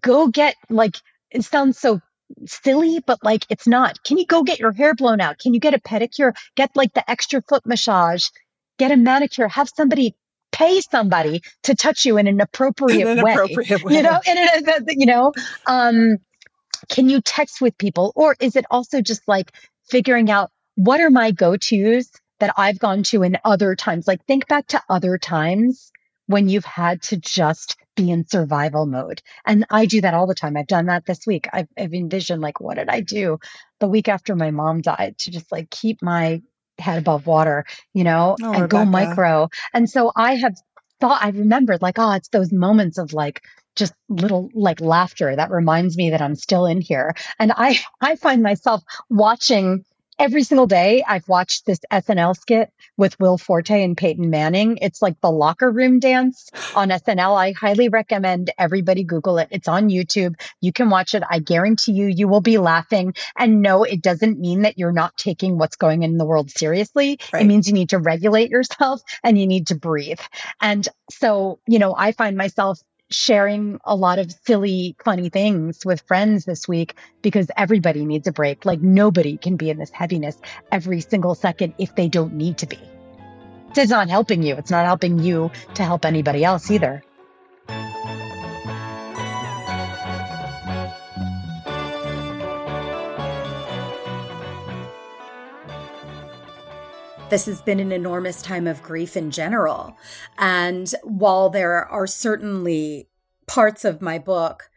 [0.01, 0.97] go get like,
[1.31, 2.01] it sounds so
[2.47, 4.03] silly, but like it's not.
[4.03, 5.39] Can you go get your hair blown out?
[5.39, 6.35] Can you get a pedicure?
[6.57, 8.29] Get like the extra foot massage,
[8.79, 10.15] get a manicure, have somebody
[10.55, 13.97] pay somebody to touch you in an appropriate, in an way, appropriate way.
[13.97, 15.33] You know, in a, you know,
[15.67, 16.19] um,
[16.89, 19.51] can you text with people or is it also just like
[19.91, 24.07] figuring out what are my go-tos that I've gone to in other times?
[24.07, 25.91] Like think back to other times
[26.27, 29.23] when you've had to just be in survival mode.
[29.45, 30.57] And I do that all the time.
[30.57, 31.49] I've done that this week.
[31.53, 33.39] I've, I've envisioned like, what did I do
[33.81, 36.43] the week after my mom died to just like keep my
[36.79, 38.69] head above water, you know, oh, and Rebecca.
[38.69, 39.49] go micro.
[39.73, 40.55] And so I have
[41.01, 43.43] thought, I remembered like, oh, it's those moments of like,
[43.77, 47.15] just little like laughter that reminds me that I'm still in here.
[47.41, 49.85] And I, I find myself watching
[50.19, 54.79] every single day I've watched this SNL skit with Will Forte and Peyton Manning.
[54.81, 57.37] It's like the locker room dance on SNL.
[57.37, 59.49] I highly recommend everybody Google it.
[59.51, 60.35] It's on YouTube.
[60.61, 61.23] You can watch it.
[61.29, 63.15] I guarantee you, you will be laughing.
[63.37, 66.51] And no, it doesn't mean that you're not taking what's going on in the world
[66.51, 67.19] seriously.
[67.33, 67.43] Right.
[67.43, 70.21] It means you need to regulate yourself and you need to breathe.
[70.61, 72.81] And so, you know, I find myself
[73.15, 78.33] sharing a lot of silly, funny things with friends this week because everybody needs a
[78.33, 78.65] break.
[78.65, 80.39] Like nobody can be in this heaviness
[80.73, 82.79] every single second if they don't need to be.
[83.77, 84.55] It's not helping you.
[84.55, 87.03] It's not helping you to help anybody else either.
[97.35, 99.97] This has been an enormous time of grief in general.
[100.39, 103.09] And while there are certainly
[103.49, 104.71] parts of my book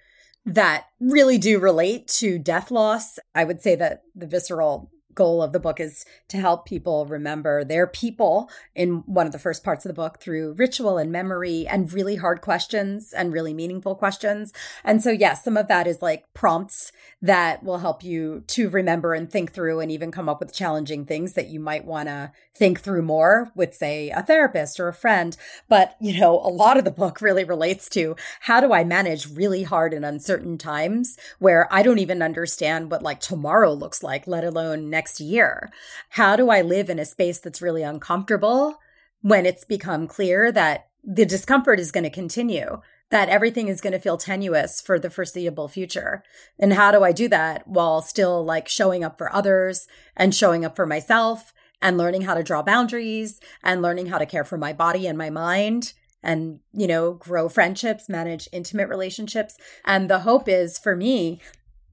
[0.44, 5.52] that really do relate to death loss, I would say that the visceral goal of
[5.52, 9.84] the book is to help people remember their people in one of the first parts
[9.84, 14.54] of the book through ritual and memory and really hard questions and really meaningful questions.
[14.86, 19.14] And so, yes, some of that is like prompts that will help you to remember
[19.14, 22.32] and think through and even come up with challenging things that you might want to
[22.56, 25.36] think through more with, say, a therapist or a friend.
[25.68, 29.36] But, you know, a lot of the book really relates to how do I manage
[29.36, 34.28] really hard and uncertain times where I don't even understand what like tomorrow looks like,
[34.28, 35.72] let alone next next year?
[36.10, 38.80] How do I live in a space that's really uncomfortable
[39.22, 42.82] when it's become clear that the discomfort is going to continue?
[43.10, 46.24] that everything is going to feel tenuous for the foreseeable future.
[46.60, 50.66] And how do I do that while still like showing up for others and showing
[50.66, 54.58] up for myself and learning how to draw boundaries and learning how to care for
[54.58, 59.56] my body and my mind and, you know, grow friendships, manage intimate relationships.
[59.86, 61.40] And the hope is for me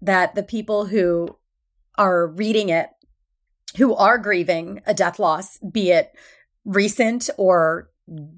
[0.03, 1.37] that the people who
[1.97, 2.91] are reading it
[3.77, 6.15] who are grieving a death loss, be it
[6.65, 7.91] recent or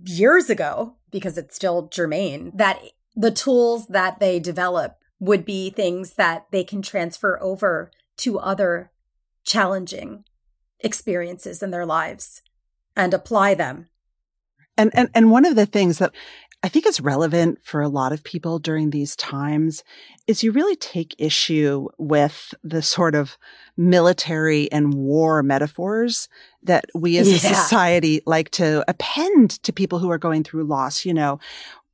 [0.05, 2.81] years ago, because it's still germane, that
[3.14, 8.90] the tools that they develop would be things that they can transfer over to other
[9.44, 10.25] challenging
[10.81, 12.42] experiences in their lives
[12.94, 13.88] and apply them.
[14.77, 16.12] And, and, and one of the things that
[16.62, 19.85] I think is relevant for a lot of people during these times
[20.27, 23.38] is you really take issue with the sort of
[23.77, 26.29] military and war metaphors
[26.64, 27.37] that we as yeah.
[27.37, 31.05] a society like to append to people who are going through loss.
[31.05, 31.38] You know,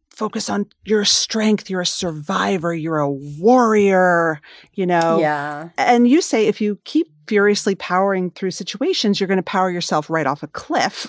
[0.08, 1.68] focus on your strength.
[1.68, 2.74] You're a survivor.
[2.74, 4.40] You're a warrior,
[4.74, 5.18] you know?
[5.18, 5.70] Yeah.
[5.76, 10.10] And you say if you keep furiously powering through situations, you're going to power yourself
[10.10, 11.06] right off a cliff.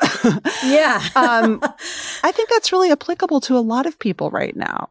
[0.64, 1.04] yeah.
[1.16, 1.60] um,
[2.24, 4.90] I think that's really applicable to a lot of people right now.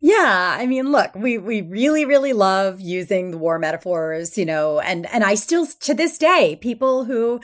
[0.00, 4.78] Yeah, I mean, look, we we really really love using the war metaphors, you know,
[4.80, 7.40] and and I still to this day people who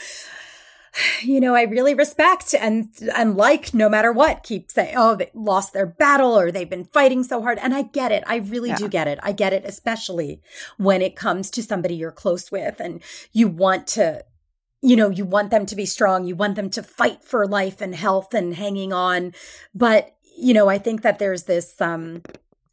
[1.22, 5.30] you know, I really respect and and like no matter what keep saying, oh, they
[5.34, 7.58] lost their battle or they've been fighting so hard.
[7.58, 8.24] And I get it.
[8.26, 8.76] I really yeah.
[8.76, 9.18] do get it.
[9.22, 10.40] I get it, especially
[10.76, 14.24] when it comes to somebody you're close with and you want to,
[14.82, 16.24] you know, you want them to be strong.
[16.24, 19.34] You want them to fight for life and health and hanging on.
[19.74, 22.22] But, you know, I think that there's this um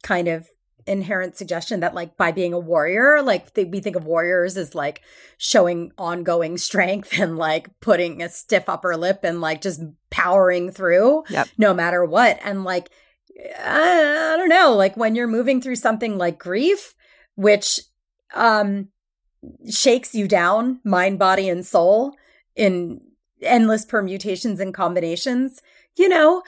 [0.02, 0.48] kind of
[0.88, 4.74] inherent suggestion that like by being a warrior like th- we think of warriors as
[4.74, 5.02] like
[5.36, 11.22] showing ongoing strength and like putting a stiff upper lip and like just powering through
[11.28, 11.46] yep.
[11.58, 12.88] no matter what and like
[13.60, 16.94] I, I don't know like when you're moving through something like grief
[17.34, 17.80] which
[18.34, 18.88] um
[19.70, 22.16] shakes you down mind body and soul
[22.56, 23.00] in
[23.42, 25.60] endless permutations and combinations
[25.96, 26.42] you know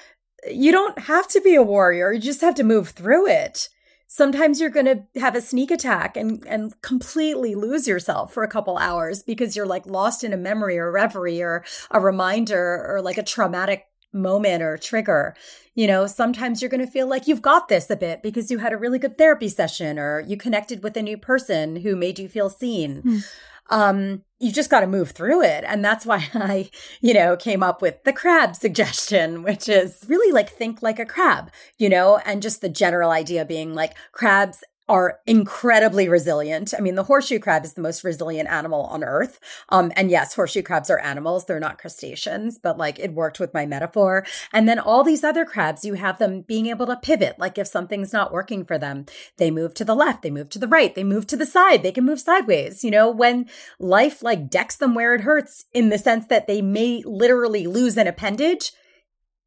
[0.51, 3.69] you don't have to be a warrior you just have to move through it
[4.13, 8.49] sometimes you're going to have a sneak attack and and completely lose yourself for a
[8.49, 13.01] couple hours because you're like lost in a memory or reverie or a reminder or
[13.01, 15.37] like a traumatic moment or trigger.
[15.77, 18.59] You know, sometimes you're going to feel like you've got this a bit because you
[18.59, 22.19] had a really good therapy session or you connected with a new person who made
[22.19, 23.03] you feel seen.
[23.03, 23.25] Mm.
[23.71, 25.65] Um, you just got to move through it.
[25.67, 30.33] And that's why I, you know, came up with the crab suggestion, which is really
[30.33, 34.65] like think like a crab, you know, and just the general idea being like crabs
[34.91, 36.75] are incredibly resilient.
[36.77, 39.39] I mean, the horseshoe crab is the most resilient animal on earth.
[39.69, 41.45] Um, and yes, horseshoe crabs are animals.
[41.45, 44.27] They're not crustaceans, but like it worked with my metaphor.
[44.53, 47.39] And then all these other crabs, you have them being able to pivot.
[47.39, 50.59] Like if something's not working for them, they move to the left, they move to
[50.59, 52.83] the right, they move to the side, they can move sideways.
[52.83, 53.49] You know, when
[53.79, 57.97] life like decks them where it hurts in the sense that they may literally lose
[57.97, 58.73] an appendage,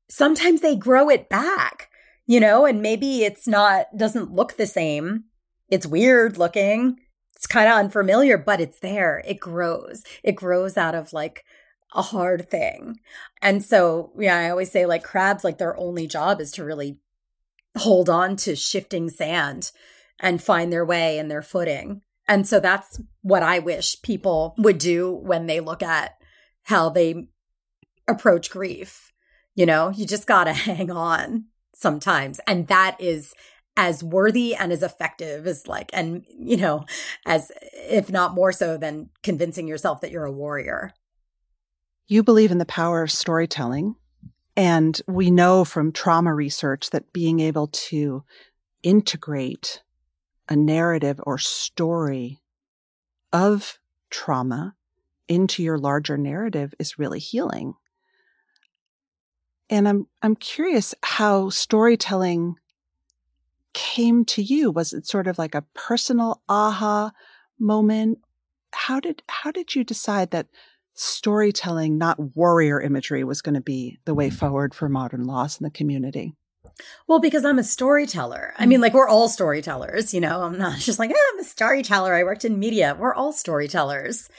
[0.10, 1.90] sometimes they grow it back
[2.26, 5.26] you know, and maybe it's not, doesn't look the same,
[5.74, 7.00] it's weird looking.
[7.36, 9.24] It's kind of unfamiliar, but it's there.
[9.26, 10.04] It grows.
[10.24, 11.44] It grows out of like
[11.96, 13.00] a hard thing.
[13.42, 17.00] And so, yeah, I always say like crabs, like their only job is to really
[17.76, 19.72] hold on to shifting sand
[20.20, 22.02] and find their way and their footing.
[22.28, 26.18] And so that's what I wish people would do when they look at
[26.66, 27.30] how they
[28.08, 29.12] approach grief.
[29.56, 32.40] You know, you just got to hang on sometimes.
[32.46, 33.34] And that is
[33.76, 36.86] as worthy and as effective as like and you know
[37.26, 40.94] as if not more so than convincing yourself that you're a warrior.
[42.08, 43.96] You believe in the power of storytelling
[44.56, 48.24] and we know from trauma research that being able to
[48.84, 49.82] integrate
[50.48, 52.42] a narrative or story
[53.32, 53.80] of
[54.12, 54.76] trauma
[55.28, 57.74] into your larger narrative is really healing.
[59.70, 62.56] And i'm i'm curious how storytelling
[63.74, 64.72] came to you?
[64.72, 67.12] Was it sort of like a personal aha
[67.60, 68.20] moment?
[68.74, 70.48] How did how did you decide that
[70.94, 74.34] storytelling, not warrior imagery, was going to be the way mm.
[74.34, 76.34] forward for modern loss in the community?
[77.08, 78.54] Well, because I'm a storyteller.
[78.58, 78.70] I mm.
[78.70, 80.44] mean, like we're all storytellers, you know.
[80.44, 82.14] I'm not just like, oh, I'm a storyteller.
[82.14, 82.96] I worked in media.
[83.00, 84.30] We're all storytellers.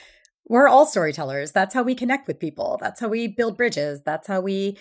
[0.47, 1.53] We're all storytellers.
[1.53, 2.79] That's how we connect with people.
[2.81, 4.03] That's how we build bridges.
[4.05, 4.77] That's how we,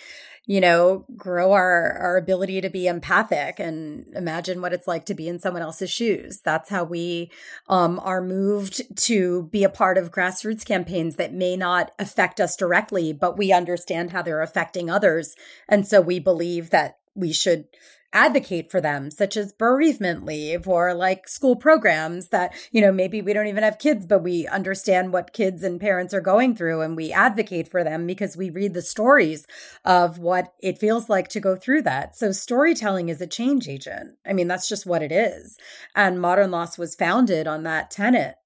[0.46, 5.14] you know, grow our, our ability to be empathic and imagine what it's like to
[5.14, 6.40] be in someone else's shoes.
[6.44, 7.30] That's how we
[7.68, 12.56] um, are moved to be a part of grassroots campaigns that may not affect us
[12.56, 15.34] directly, but we understand how they're affecting others.
[15.66, 17.64] And so we believe that we should
[18.14, 23.20] advocate for them, such as bereavement leave or like school programs that, you know, maybe
[23.20, 26.80] we don't even have kids, but we understand what kids and parents are going through
[26.80, 29.46] and we advocate for them because we read the stories
[29.84, 32.16] of what it feels like to go through that.
[32.16, 34.16] So storytelling is a change agent.
[34.24, 35.58] I mean, that's just what it is.
[35.96, 38.36] And Modern Loss was founded on that tenet.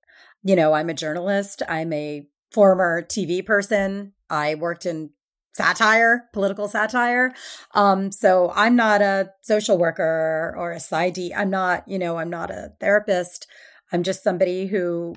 [0.43, 4.15] You know, I'm a journalist, I'm a former TV person.
[4.31, 5.11] I worked in
[5.59, 7.35] satire, political satire.
[7.75, 11.33] Um, so I'm not a social worker or a PsyD.
[11.37, 13.47] I'm not, you know, I'm not a therapist.
[13.93, 15.17] I'm just somebody who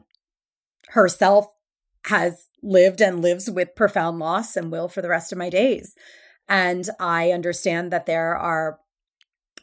[0.90, 1.46] herself
[2.08, 5.96] has lived and lives with profound loss and will for the rest of my days.
[6.50, 8.80] And I understand that there are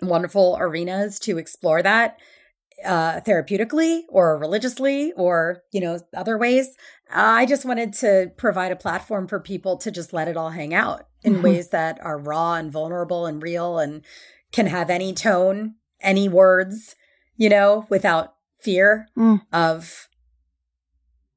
[0.01, 2.17] wonderful arenas to explore that
[2.85, 6.77] uh, therapeutically or religiously or you know other ways
[7.11, 10.73] i just wanted to provide a platform for people to just let it all hang
[10.73, 11.43] out in mm-hmm.
[11.43, 14.03] ways that are raw and vulnerable and real and
[14.53, 16.95] can have any tone any words
[17.37, 19.41] you know without fear mm.
[19.53, 20.09] of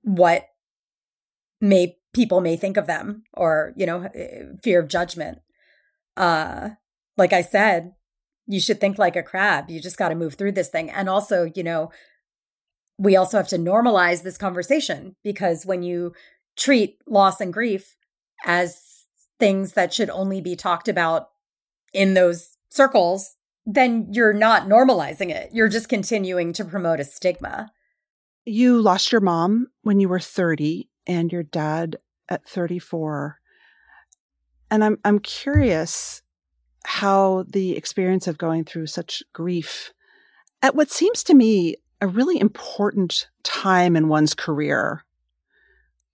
[0.04, 0.48] what
[1.60, 5.40] may people may think of them or you know eh, fear of judgment
[6.18, 6.70] uh
[7.18, 7.94] like i said
[8.48, 9.70] you should think like a crab.
[9.70, 10.90] You just got to move through this thing.
[10.90, 11.92] And also, you know,
[12.98, 16.14] we also have to normalize this conversation because when you
[16.56, 17.96] treat loss and grief
[18.46, 19.06] as
[19.40, 21.30] things that should only be talked about
[21.94, 25.50] in those circles, then you're not normalizing it.
[25.54, 27.72] You're just continuing to promote a stigma.
[28.46, 31.98] You lost your mom when you were 30 and your dad
[32.30, 33.40] at 34.
[34.70, 36.21] And I'm I'm curious
[36.86, 39.94] how the experience of going through such grief
[40.62, 45.06] at what seems to me a really important time in one's career,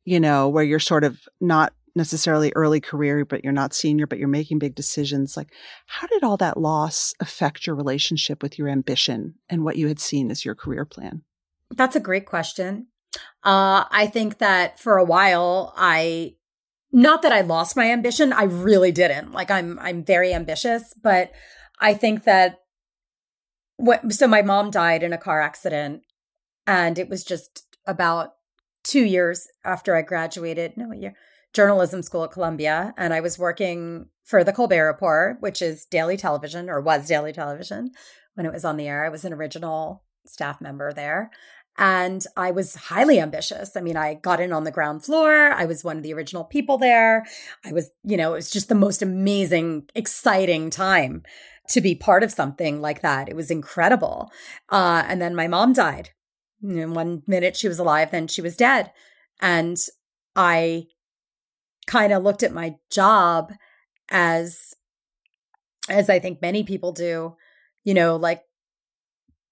[0.03, 4.19] you know, where you're sort of not necessarily early career, but you're not senior, but
[4.19, 5.35] you're making big decisions.
[5.35, 5.49] Like,
[5.87, 9.99] how did all that loss affect your relationship with your ambition and what you had
[9.99, 11.23] seen as your career plan?
[11.75, 12.87] That's a great question.
[13.43, 16.35] Uh, I think that for a while, I
[16.91, 19.31] not that I lost my ambition, I really didn't.
[19.31, 21.31] Like I'm I'm very ambitious, but
[21.79, 22.59] I think that
[23.77, 26.01] what so my mom died in a car accident
[26.65, 28.33] and it was just about
[28.83, 31.13] two years after I graduated, no, year,
[31.53, 32.93] journalism school at Columbia.
[32.97, 37.33] And I was working for the Colbert Report, which is daily television or was daily
[37.33, 37.91] television
[38.35, 39.05] when it was on the air.
[39.05, 41.31] I was an original staff member there.
[41.77, 43.75] And I was highly ambitious.
[43.75, 45.51] I mean, I got in on the ground floor.
[45.51, 47.25] I was one of the original people there.
[47.63, 51.23] I was, you know, it was just the most amazing, exciting time
[51.69, 53.29] to be part of something like that.
[53.29, 54.31] It was incredible.
[54.69, 56.11] Uh, and then my mom died.
[56.63, 58.91] In one minute she was alive, then she was dead.
[59.39, 59.77] And
[60.35, 60.87] I
[61.85, 63.53] kind of looked at my job
[64.09, 64.73] as,
[65.89, 67.35] as I think many people do,
[67.83, 68.41] you know, like,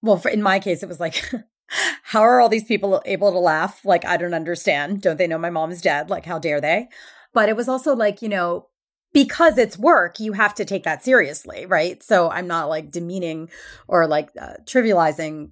[0.02, 1.22] well, for, in my case, it was like,
[2.02, 3.84] how are all these people able to laugh?
[3.84, 5.02] Like, I don't understand.
[5.02, 6.10] Don't they know my mom's dead?
[6.10, 6.88] Like, how dare they?
[7.32, 8.68] But it was also like, you know,
[9.12, 12.02] because it's work, you have to take that seriously, right?
[12.02, 13.48] So I'm not like demeaning
[13.88, 15.50] or like uh, trivializing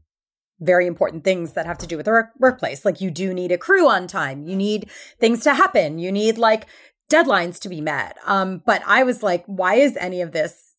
[0.61, 2.85] very important things that have to do with the work- workplace.
[2.85, 6.39] Like, you do need a crew on time, you need things to happen, you need
[6.39, 6.67] like
[7.11, 8.17] deadlines to be met.
[8.25, 10.75] Um, but I was like, why is any of this?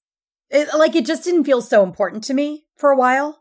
[0.50, 3.40] It, like, it just didn't feel so important to me for a while,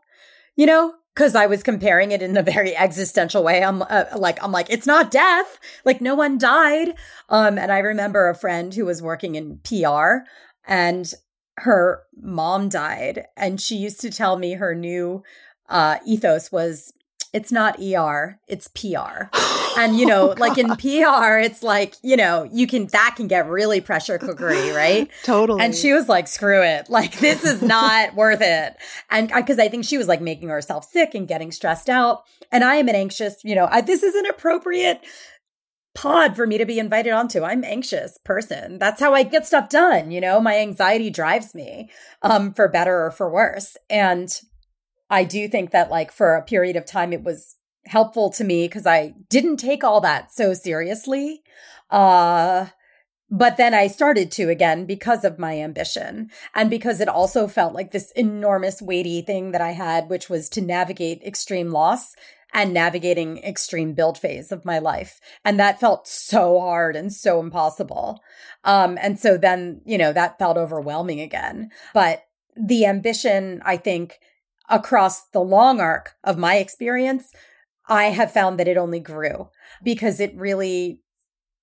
[0.55, 0.95] you know?
[1.15, 3.63] Because I was comparing it in a very existential way.
[3.63, 5.59] I'm uh, like, I'm like, it's not death.
[5.85, 6.93] Like no one died.
[7.29, 10.27] Um, and I remember a friend who was working in PR
[10.67, 11.11] and
[11.59, 13.27] her mom died.
[13.37, 15.23] And she used to tell me her new,
[15.69, 16.91] uh, ethos was
[17.35, 19.29] it's not ER, it's PR.
[19.77, 23.45] And you know, like in PR, it's like, you know, you can that can get
[23.45, 25.11] really pressure cookery, right?
[25.23, 25.61] totally.
[25.61, 26.89] And she was like, screw it.
[26.89, 28.77] Like this is not worth it.
[29.09, 32.23] And because I think she was like making herself sick and getting stressed out.
[32.53, 35.01] And I am an anxious, you know, I, this is an appropriate
[35.93, 37.43] pod for me to be invited onto.
[37.43, 38.79] I'm anxious person.
[38.79, 40.39] That's how I get stuff done, you know?
[40.39, 41.89] My anxiety drives me
[42.21, 43.75] um for better or for worse.
[43.89, 44.33] And
[45.09, 48.67] I do think that like for a period of time it was helpful to me
[48.67, 51.41] because I didn't take all that so seriously.
[51.89, 52.67] Uh
[53.29, 57.73] but then I started to again because of my ambition and because it also felt
[57.73, 62.15] like this enormous weighty thing that I had, which was to navigate extreme loss
[62.53, 65.19] and navigating extreme build phase of my life.
[65.43, 68.21] And that felt so hard and so impossible.
[68.63, 71.69] Um, and so then, you know, that felt overwhelming again.
[71.93, 72.23] But
[72.55, 74.19] the ambition, I think,
[74.69, 77.31] across the long arc of my experience,
[77.87, 79.49] I have found that it only grew
[79.83, 81.01] because it really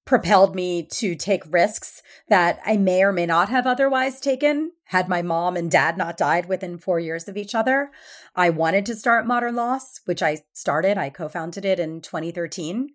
[0.05, 5.09] propelled me to take risks that I may or may not have otherwise taken had
[5.09, 7.90] my mom and dad not died within four years of each other.
[8.34, 10.98] I wanted to start Modern Loss, which I started.
[10.98, 12.90] I co founded it in 2013.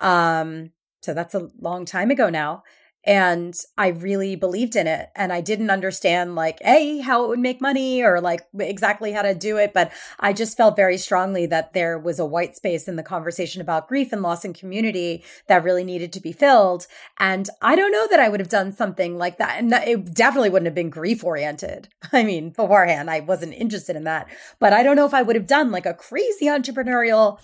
[0.00, 0.72] Um,
[1.02, 2.62] so that's a long time ago now
[3.06, 5.10] and I really believed in it.
[5.14, 9.22] And I didn't understand, like, hey, how it would make money or like exactly how
[9.22, 9.74] to do it.
[9.74, 13.60] But I just felt very strongly that there was a white space in the conversation
[13.60, 16.86] about grief and loss and community that really needed to be filled.
[17.18, 19.58] And I don't know that I would have done something like that.
[19.58, 21.88] And it definitely wouldn't have been grief oriented.
[22.12, 24.28] I mean, beforehand, I wasn't interested in that.
[24.58, 27.38] But I don't know if I would have done like a crazy entrepreneurial,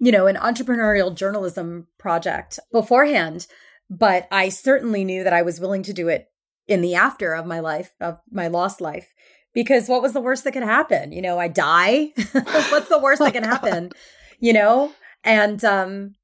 [0.00, 3.46] you know, an entrepreneurial journalism project beforehand
[3.90, 6.28] but I certainly knew that I was willing to do it
[6.68, 9.12] in the after of my life, of my lost life.
[9.52, 11.10] Because what was the worst that could happen?
[11.10, 12.12] You know, I die.
[12.32, 13.90] What's the worst that can happen?
[14.38, 14.92] You know?
[15.24, 16.14] And um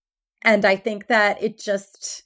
[0.43, 2.23] and I think that it just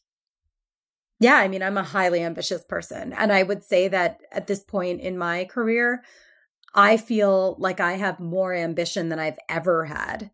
[1.18, 3.14] yeah, I mean, I'm a highly ambitious person.
[3.14, 6.02] And I would say that at this point in my career,
[6.74, 10.30] I feel like I have more ambition than I've ever had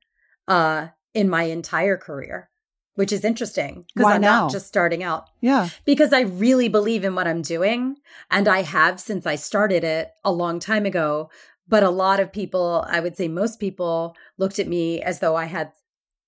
[0.48, 2.50] uh in my entire career
[2.96, 4.42] which is interesting because I'm now?
[4.42, 5.28] not just starting out.
[5.40, 5.68] Yeah.
[5.84, 7.96] Because I really believe in what I'm doing
[8.30, 11.30] and I have since I started it a long time ago.
[11.68, 15.36] But a lot of people, I would say most people, looked at me as though
[15.36, 15.72] I had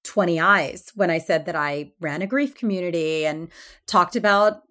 [0.04, 3.48] 20 eyes when I said that I ran a grief community and
[3.86, 4.62] talked about,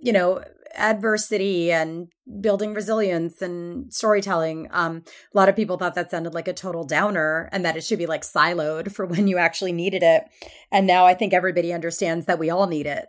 [0.00, 0.42] you know,
[0.76, 2.08] adversity and
[2.40, 4.68] building resilience and storytelling.
[4.70, 5.02] Um,
[5.32, 7.98] a lot of people thought that sounded like a total downer and that it should
[7.98, 10.24] be like siloed for when you actually needed it.
[10.70, 13.06] And now I think everybody understands that we all need it.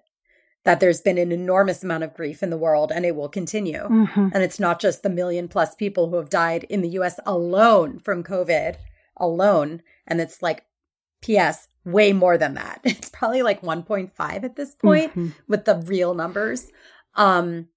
[0.65, 3.83] That there's been an enormous amount of grief in the world and it will continue.
[3.83, 4.29] Mm-hmm.
[4.33, 7.99] And it's not just the million plus people who have died in the US alone
[7.99, 8.75] from COVID
[9.17, 9.81] alone.
[10.05, 10.63] And it's like,
[11.21, 12.81] P.S., way more than that.
[12.85, 15.29] It's probably like 1.5 at this point mm-hmm.
[15.47, 16.71] with the real numbers.
[17.17, 17.67] Um,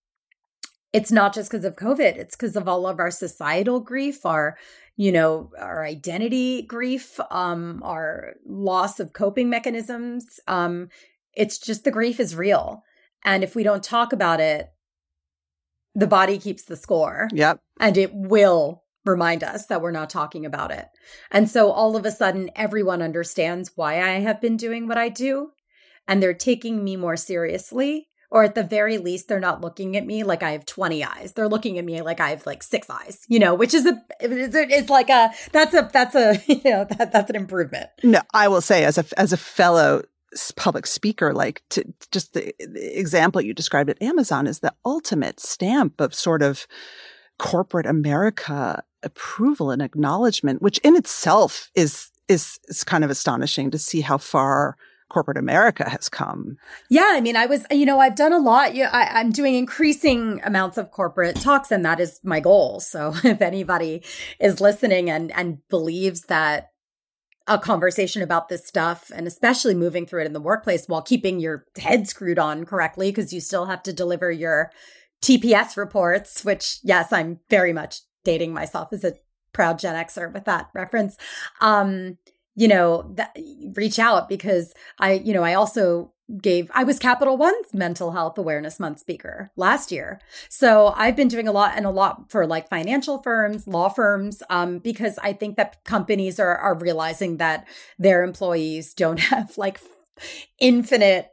[0.93, 4.57] it's not just because of COVID, it's because of all of our societal grief, our,
[4.97, 10.41] you know, our identity grief, um, our loss of coping mechanisms.
[10.47, 10.89] Um,
[11.33, 12.83] it's just the grief is real.
[13.25, 14.71] And if we don't talk about it,
[15.95, 17.29] the body keeps the score.
[17.33, 17.61] Yep.
[17.79, 20.87] And it will remind us that we're not talking about it.
[21.31, 25.09] And so all of a sudden, everyone understands why I have been doing what I
[25.09, 25.51] do.
[26.07, 28.10] And they're taking me more seriously.
[28.31, 31.33] Or at the very least, they're not looking at me like I have 20 eyes.
[31.33, 34.01] They're looking at me like I have like six eyes, you know, which is a,
[34.21, 37.91] it's, it's like a, that's a, that's a, you know, that, that's an improvement.
[38.05, 40.03] No, I will say as a, as a fellow
[40.57, 45.41] public speaker, like to just the, the example you described at Amazon is the ultimate
[45.41, 46.67] stamp of sort of
[47.39, 53.79] corporate America approval and acknowledgement, which in itself is, is, is kind of astonishing to
[53.79, 54.77] see how far
[55.11, 56.57] corporate America has come.
[56.89, 58.75] Yeah, I mean, I was, you know, I've done a lot.
[58.75, 62.81] I, I'm doing increasing amounts of corporate talks, and that is my goal.
[62.81, 64.03] So, if anybody
[64.39, 66.71] is listening and and believes that
[67.47, 71.41] a conversation about this stuff and especially moving through it in the workplace while keeping
[71.41, 74.71] your head screwed on correctly because you still have to deliver your
[75.23, 79.15] TPS reports, which yes, I'm very much dating myself as a
[79.53, 81.17] proud Gen Xer with that reference.
[81.61, 82.19] Um,
[82.55, 83.37] you know, that,
[83.75, 88.39] reach out because I, you know, I also gave I was Capital One's mental health
[88.39, 90.21] awareness month speaker last year.
[90.49, 94.43] So I've been doing a lot and a lot for like financial firms, law firms
[94.49, 97.67] um because I think that companies are are realizing that
[97.99, 99.81] their employees don't have like
[100.61, 101.31] infinite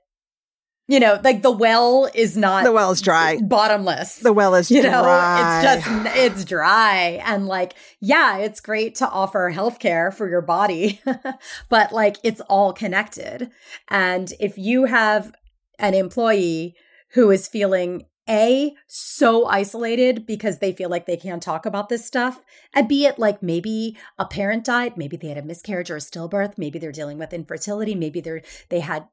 [0.88, 4.17] you know, like the well is not the well is dry, bottomless.
[4.17, 5.61] The well is you know, dry.
[5.61, 11.01] it's just it's dry, and like yeah, it's great to offer healthcare for your body,
[11.69, 13.51] but like it's all connected.
[13.89, 15.33] And if you have
[15.77, 16.75] an employee
[17.11, 22.05] who is feeling a, so isolated because they feel like they can't talk about this
[22.05, 22.41] stuff.
[22.73, 25.99] And be it like maybe a parent died, maybe they had a miscarriage or a
[25.99, 29.07] stillbirth, maybe they're dealing with infertility, maybe they're, they had,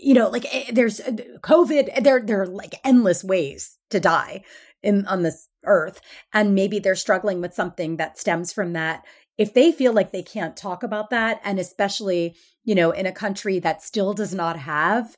[0.00, 4.42] you know, like eh, there's uh, COVID, there, there are like endless ways to die
[4.82, 6.00] in, on this earth.
[6.32, 9.04] And maybe they're struggling with something that stems from that.
[9.36, 13.12] If they feel like they can't talk about that, and especially, you know, in a
[13.12, 15.16] country that still does not have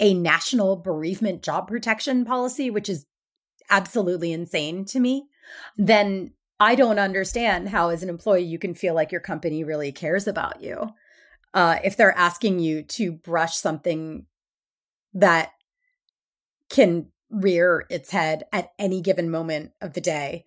[0.00, 3.06] a national bereavement job protection policy, which is
[3.70, 5.26] absolutely insane to me,
[5.76, 9.92] then I don't understand how, as an employee, you can feel like your company really
[9.92, 10.90] cares about you.
[11.52, 14.26] Uh, if they're asking you to brush something
[15.12, 15.52] that
[16.68, 20.44] can rear its head at any given moment of the day,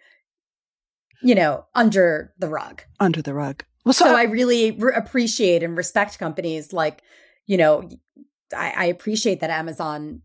[1.21, 2.83] you know, under the rug.
[2.99, 3.63] Under the rug.
[3.85, 7.01] Well, so, so I, I really re- appreciate and respect companies like,
[7.45, 7.89] you know,
[8.55, 10.21] I, I appreciate that Amazon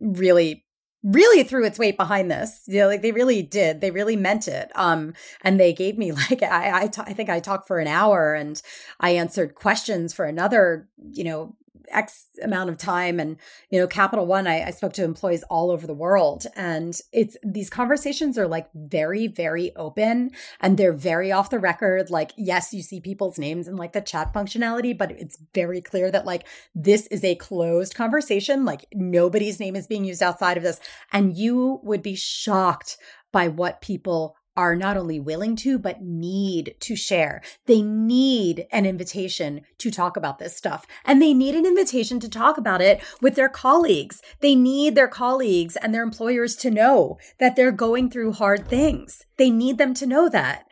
[0.00, 0.64] really
[1.04, 2.62] really threw its weight behind this.
[2.66, 3.82] You know, like they really did.
[3.82, 4.70] They really meant it.
[4.74, 7.88] Um, and they gave me like I I, t- I think I talked for an
[7.88, 8.60] hour and
[9.00, 11.56] I answered questions for another, you know,
[11.90, 13.20] X amount of time.
[13.20, 13.36] And,
[13.70, 16.46] you know, Capital One, I, I, spoke to employees all over the world.
[16.56, 20.30] And it's these conversations are like very, very open
[20.60, 22.10] and they're very off the record.
[22.10, 26.10] Like, yes, you see people's names in like the chat functionality, but it's very clear
[26.10, 28.64] that like this is a closed conversation.
[28.64, 30.80] Like nobody's name is being used outside of this.
[31.12, 32.98] And you would be shocked
[33.32, 37.42] by what people are not only willing to, but need to share.
[37.66, 40.86] They need an invitation to talk about this stuff.
[41.04, 44.22] And they need an invitation to talk about it with their colleagues.
[44.40, 49.24] They need their colleagues and their employers to know that they're going through hard things.
[49.36, 50.66] They need them to know that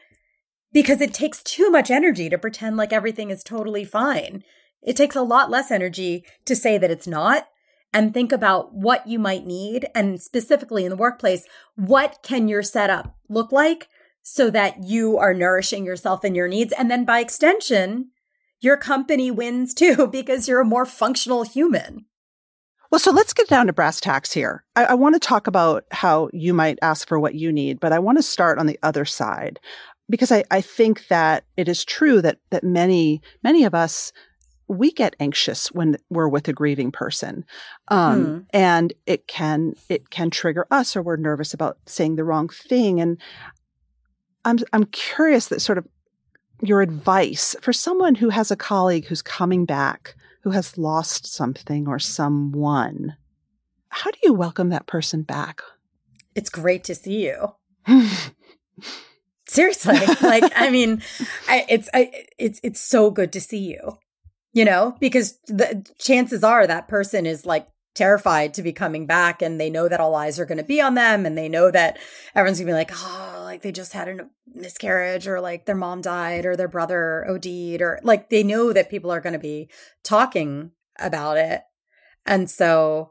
[0.72, 4.42] because it takes too much energy to pretend like everything is totally fine.
[4.82, 7.46] It takes a lot less energy to say that it's not
[7.92, 11.44] and think about what you might need and specifically in the workplace
[11.76, 13.88] what can your setup look like
[14.22, 18.10] so that you are nourishing yourself and your needs and then by extension
[18.60, 22.06] your company wins too because you're a more functional human
[22.90, 24.64] well, so let's get down to brass tacks here.
[24.76, 27.90] I, I want to talk about how you might ask for what you need, but
[27.90, 29.58] I want to start on the other side
[30.10, 34.12] because I, I think that it is true that that many many of us
[34.72, 37.44] we get anxious when we're with a grieving person
[37.88, 38.38] um, hmm.
[38.50, 43.00] and it can it can trigger us or we're nervous about saying the wrong thing
[43.00, 43.20] and
[44.44, 45.86] i'm i'm curious that sort of
[46.62, 51.86] your advice for someone who has a colleague who's coming back who has lost something
[51.86, 53.16] or someone
[53.94, 55.60] how do you welcome that person back?
[56.34, 57.54] It's great to see you.
[59.46, 61.02] Seriously like i mean
[61.46, 63.98] I, it's I, it's it's so good to see you
[64.52, 69.42] you know, because the chances are that person is like terrified to be coming back
[69.42, 71.70] and they know that all eyes are going to be on them and they know
[71.70, 71.98] that
[72.34, 75.76] everyone's going to be like, oh, like they just had a miscarriage or like their
[75.76, 79.38] mom died or their brother OD'd or like they know that people are going to
[79.38, 79.68] be
[80.02, 81.62] talking about it.
[82.24, 83.10] And so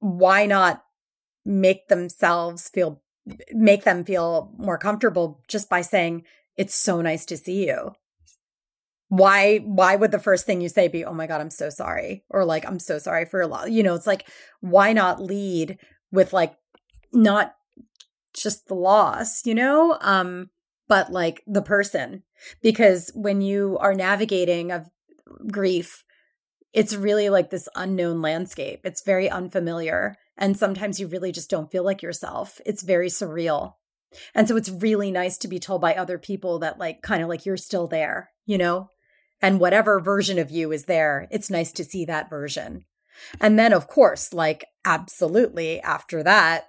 [0.00, 0.84] why not
[1.44, 3.02] make themselves feel
[3.52, 6.24] make them feel more comfortable just by saying,
[6.56, 7.92] it's so nice to see you.
[9.10, 12.24] Why, why would the first thing you say be, oh my God, I'm so sorry?
[12.30, 13.68] Or like, I'm so sorry for your loss.
[13.68, 14.28] You know, it's like,
[14.60, 15.78] why not lead
[16.12, 16.54] with like,
[17.12, 17.54] not
[18.32, 19.98] just the loss, you know?
[20.00, 20.50] Um,
[20.88, 22.22] but like the person.
[22.62, 24.88] Because when you are navigating of
[25.50, 26.04] grief,
[26.72, 28.82] it's really like this unknown landscape.
[28.84, 30.16] It's very unfamiliar.
[30.38, 32.60] And sometimes you really just don't feel like yourself.
[32.64, 33.74] It's very surreal.
[34.36, 37.28] And so it's really nice to be told by other people that, like, kind of
[37.28, 38.88] like you're still there, you know?
[39.42, 42.84] And whatever version of you is there, it's nice to see that version.
[43.40, 46.68] And then, of course, like, absolutely after that,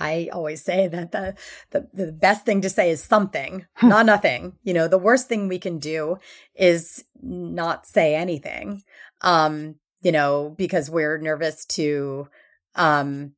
[0.00, 1.34] I always say that the,
[1.70, 3.88] the, the best thing to say is something, hmm.
[3.88, 4.54] not nothing.
[4.62, 6.18] You know, the worst thing we can do
[6.54, 8.82] is not say anything.
[9.20, 12.28] Um, you know, because we're nervous to
[12.74, 13.34] um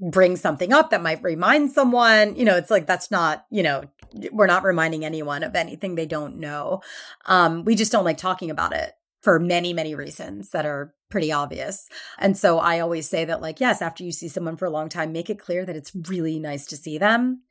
[0.00, 2.34] bring something up that might remind someone.
[2.36, 3.84] You know, it's like that's not, you know,
[4.32, 6.80] we're not reminding anyone of anything they don't know.
[7.26, 8.92] Um, we just don't like talking about it
[9.22, 11.88] for many, many reasons that are pretty obvious.
[12.18, 14.88] And so I always say that, like, yes, after you see someone for a long
[14.88, 17.42] time, make it clear that it's really nice to see them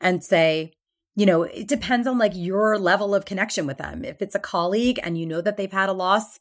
[0.00, 0.72] and say,
[1.16, 4.04] you know, it depends on like your level of connection with them.
[4.04, 6.38] If it's a colleague and you know that they've had a loss,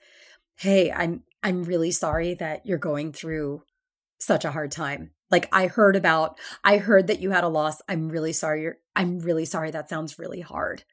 [0.58, 3.64] hey, I'm I'm really sorry that you're going through
[4.20, 5.12] such a hard time.
[5.32, 7.82] Like I heard about I heard that you had a loss.
[7.88, 8.64] I'm really sorry.
[8.64, 10.84] You're, I'm really sorry that sounds really hard.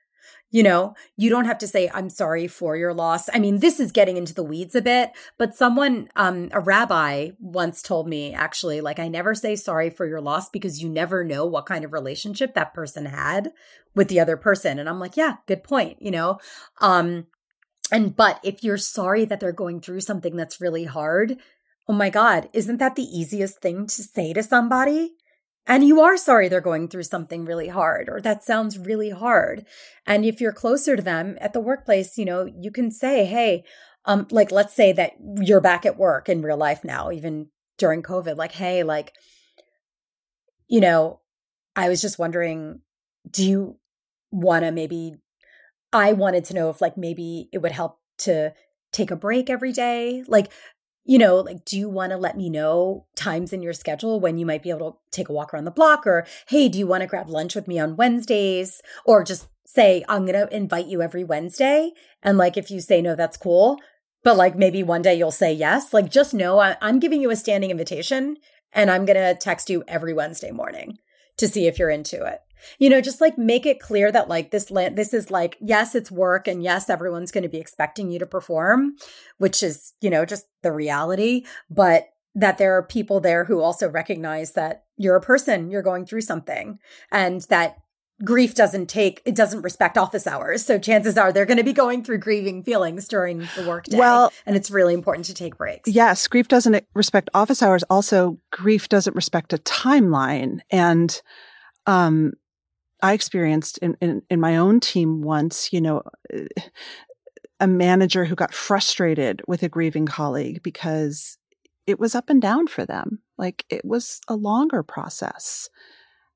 [0.51, 3.29] You know, you don't have to say, I'm sorry for your loss.
[3.33, 7.31] I mean, this is getting into the weeds a bit, but someone, um, a rabbi
[7.41, 11.25] once told me actually, like, I never say sorry for your loss because you never
[11.25, 13.53] know what kind of relationship that person had
[13.95, 14.79] with the other person.
[14.79, 16.39] And I'm like, yeah, good point, you know?
[16.81, 17.27] Um,
[17.91, 21.39] and, but if you're sorry that they're going through something that's really hard,
[21.89, 25.13] oh my God, isn't that the easiest thing to say to somebody?
[25.67, 29.67] and you are sorry they're going through something really hard or that sounds really hard
[30.07, 33.65] and if you're closer to them at the workplace you know you can say hey
[34.05, 38.03] um like let's say that you're back at work in real life now even during
[38.03, 39.13] covid like hey like
[40.69, 41.21] you know
[41.75, 42.81] i was just wondering
[43.31, 43.77] do you
[44.31, 45.15] want to maybe
[45.93, 48.53] i wanted to know if like maybe it would help to
[48.93, 50.51] take a break every day like
[51.07, 54.39] you know, like, do you want to let me know times in your schedule when
[54.39, 56.05] you might be able to take a walk around the block?
[56.05, 58.83] Or, hey, do you want to grab lunch with me on Wednesdays?
[59.05, 61.93] Or just say, I'm going to invite you every Wednesday.
[62.25, 63.79] And like, if you say no, that's cool.
[64.25, 65.95] But like, maybe one day you'll say yes.
[65.95, 68.39] Like, just know I- I'm giving you a standing invitation
[68.73, 70.99] and I'm going to text you every Wednesday morning
[71.37, 72.41] to see if you're into it.
[72.79, 75.95] You know, just like make it clear that like this land, this is like, yes,
[75.95, 78.97] it's work and yes, everyone's going to be expecting you to perform,
[79.39, 83.89] which is, you know, just the reality, but that there are people there who also
[83.89, 86.79] recognize that you're a person, you're going through something
[87.11, 87.79] and that
[88.25, 90.65] grief doesn't take it doesn't respect office hours.
[90.65, 93.99] So chances are they're going to be going through grieving feelings during the workday.
[93.99, 95.89] Well and it's really important to take breaks.
[95.89, 97.83] yes grief doesn't respect office hours.
[97.85, 100.61] Also grief doesn't respect a timeline.
[100.71, 101.21] And
[101.87, 102.33] um
[103.07, 106.03] I experienced in, in, in my own team once, you know,
[107.61, 111.39] a manager who got frustrated with a grieving colleague because
[111.87, 113.21] it was up and down for them.
[113.39, 115.71] Like it was a longer process.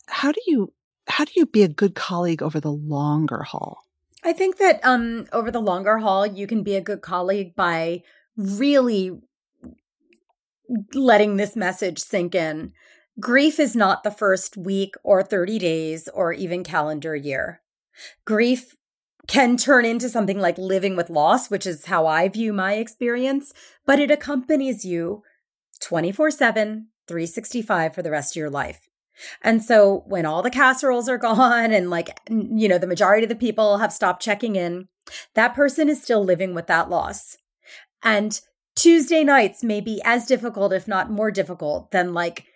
[0.06, 0.72] How do you
[1.08, 3.84] how do you be a good colleague over the longer haul?
[4.22, 8.04] I think that um over the longer haul you can be a good colleague by
[8.36, 9.18] really
[10.94, 12.72] letting this message sink in
[13.18, 17.60] Grief is not the first week or 30 days or even calendar year.
[18.24, 18.76] Grief
[19.26, 23.52] can turn into something like living with loss, which is how I view my experience,
[23.86, 25.22] but it accompanies you
[25.80, 28.88] 24 7, 365 for the rest of your life.
[29.42, 33.28] And so when all the casseroles are gone and like, you know, the majority of
[33.28, 34.88] the people have stopped checking in,
[35.34, 37.36] that person is still living with that loss.
[38.02, 38.40] And
[38.74, 42.46] Tuesday nights may be as difficult, if not more difficult, than like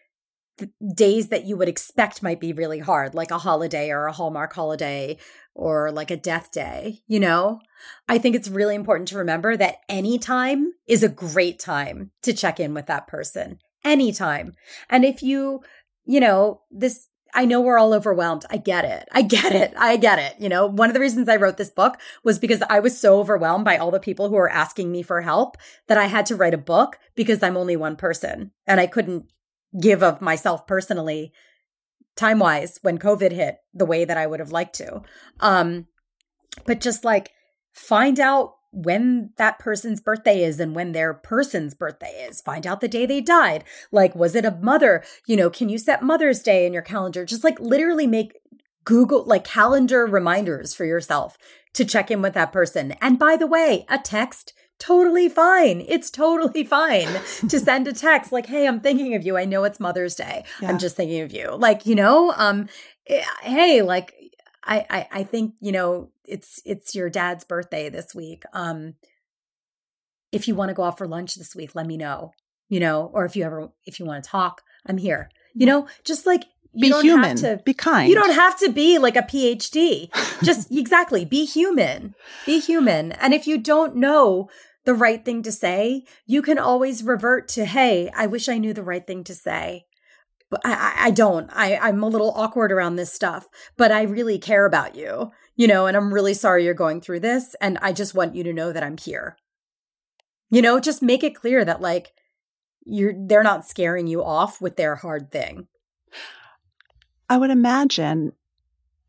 [0.94, 4.52] days that you would expect might be really hard, like a holiday or a Hallmark
[4.52, 5.18] holiday
[5.54, 7.60] or like a death day, you know?
[8.08, 12.32] I think it's really important to remember that any time is a great time to
[12.32, 13.58] check in with that person.
[13.84, 14.54] Anytime.
[14.88, 15.62] And if you,
[16.04, 18.44] you know, this I know we're all overwhelmed.
[18.48, 19.08] I get it.
[19.10, 19.74] I get it.
[19.76, 20.40] I get it.
[20.40, 23.18] You know, one of the reasons I wrote this book was because I was so
[23.18, 25.56] overwhelmed by all the people who were asking me for help
[25.88, 29.26] that I had to write a book because I'm only one person and I couldn't
[29.80, 31.32] give of myself personally
[32.16, 35.02] time wise when covid hit the way that i would have liked to
[35.40, 35.86] um
[36.66, 37.30] but just like
[37.72, 42.40] find out when that person's birthday is and when their person's birthday is.
[42.40, 43.64] Find out the day they died.
[43.92, 45.04] Like, was it a mother?
[45.26, 47.24] You know, can you set Mother's Day in your calendar?
[47.24, 48.32] Just like literally make
[48.84, 51.38] Google, like calendar reminders for yourself
[51.74, 52.92] to check in with that person.
[53.00, 55.84] And by the way, a text totally fine.
[55.86, 57.08] It's totally fine
[57.48, 59.36] to send a text like, "Hey, I'm thinking of you.
[59.36, 60.44] I know it's Mother's Day.
[60.60, 60.68] Yeah.
[60.68, 62.68] I'm just thinking of you." Like, you know, um
[63.06, 64.14] eh, hey, like
[64.64, 68.44] I, I I think, you know, it's it's your dad's birthday this week.
[68.52, 68.94] Um
[70.32, 72.32] if you want to go out for lunch this week, let me know.
[72.68, 75.30] You know, or if you ever if you want to talk, I'm here.
[75.54, 76.44] You know, just like
[76.78, 77.36] be human.
[77.36, 78.08] To, be kind.
[78.08, 80.10] You don't have to be like a PhD.
[80.42, 82.14] Just exactly be human.
[82.46, 83.12] Be human.
[83.12, 84.48] And if you don't know
[84.84, 88.72] the right thing to say, you can always revert to, hey, I wish I knew
[88.72, 89.86] the right thing to say.
[90.50, 91.50] But I, I don't.
[91.52, 95.66] I, I'm a little awkward around this stuff, but I really care about you, you
[95.66, 97.56] know, and I'm really sorry you're going through this.
[97.60, 99.36] And I just want you to know that I'm here.
[100.50, 102.12] You know, just make it clear that like
[102.84, 105.66] you're they're not scaring you off with their hard thing.
[107.28, 108.32] I would imagine,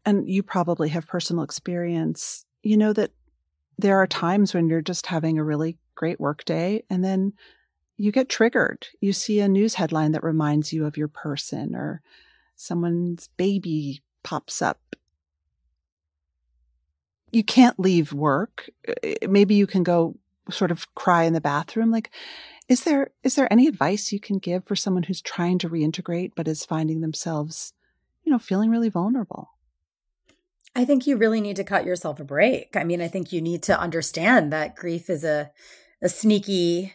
[0.06, 3.12] and you probably have personal experience, you know, that
[3.78, 7.34] there are times when you're just having a really great work day and then
[7.98, 8.88] you get triggered.
[9.02, 12.02] You see a news headline that reminds you of your person or
[12.56, 14.80] someone's baby pops up.
[17.32, 18.70] You can't leave work.
[19.28, 20.16] Maybe you can go
[20.50, 21.92] sort of cry in the bathroom.
[21.92, 22.12] Like,
[22.70, 26.32] is there, is there any advice you can give for someone who's trying to reintegrate
[26.36, 27.74] but is finding themselves,
[28.26, 29.52] you know, feeling really vulnerable?
[30.76, 32.76] I think you really need to cut yourself a break.
[32.76, 35.52] I mean, I think you need to understand that grief is a
[36.02, 36.94] a sneaky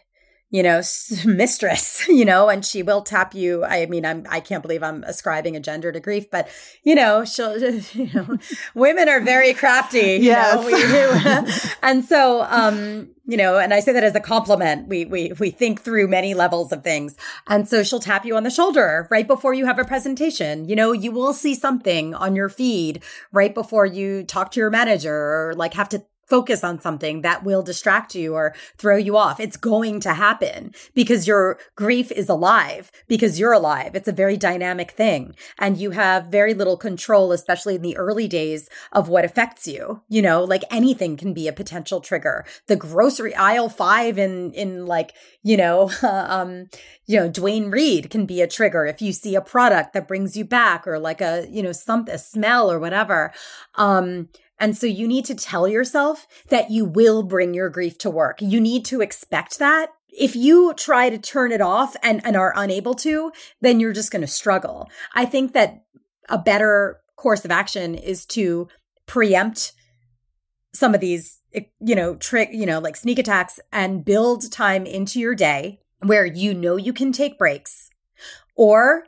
[0.51, 0.81] you know
[1.25, 3.63] mistress you know and she will tap you.
[3.63, 6.47] I mean i'm i can't believe i'm ascribing a gender to grief but
[6.83, 7.57] you know she'll
[7.93, 8.37] you know
[8.75, 11.75] women are very crafty yes.
[11.81, 14.87] and so um you know and i say that as a compliment.
[14.87, 17.15] We we we think through many levels of things.
[17.47, 20.67] And so she'll tap you on the shoulder right before you have a presentation.
[20.67, 24.69] You know you will see something on your feed right before you talk to your
[24.69, 29.17] manager or like have to focus on something that will distract you or throw you
[29.17, 29.37] off.
[29.37, 33.95] It's going to happen because your grief is alive because you're alive.
[33.95, 38.29] It's a very dynamic thing and you have very little control, especially in the early
[38.29, 40.03] days of what affects you.
[40.07, 42.45] You know, like anything can be a potential trigger.
[42.67, 45.11] The grocery aisle five in, in like,
[45.43, 46.69] you know, um,
[47.07, 50.37] you know, Duane Reade can be a trigger if you see a product that brings
[50.37, 53.33] you back or like a, you know, some, a smell or whatever.
[53.75, 54.29] Um,
[54.61, 58.37] and so you need to tell yourself that you will bring your grief to work.
[58.39, 59.89] You need to expect that.
[60.07, 64.11] If you try to turn it off and, and are unable to, then you're just
[64.11, 64.87] going to struggle.
[65.15, 65.83] I think that
[66.29, 68.67] a better course of action is to
[69.07, 69.73] preempt
[70.73, 74.85] some of these, eh, you know, trick, you know, like sneak attacks and build time
[74.85, 77.89] into your day where you know you can take breaks
[78.55, 79.05] or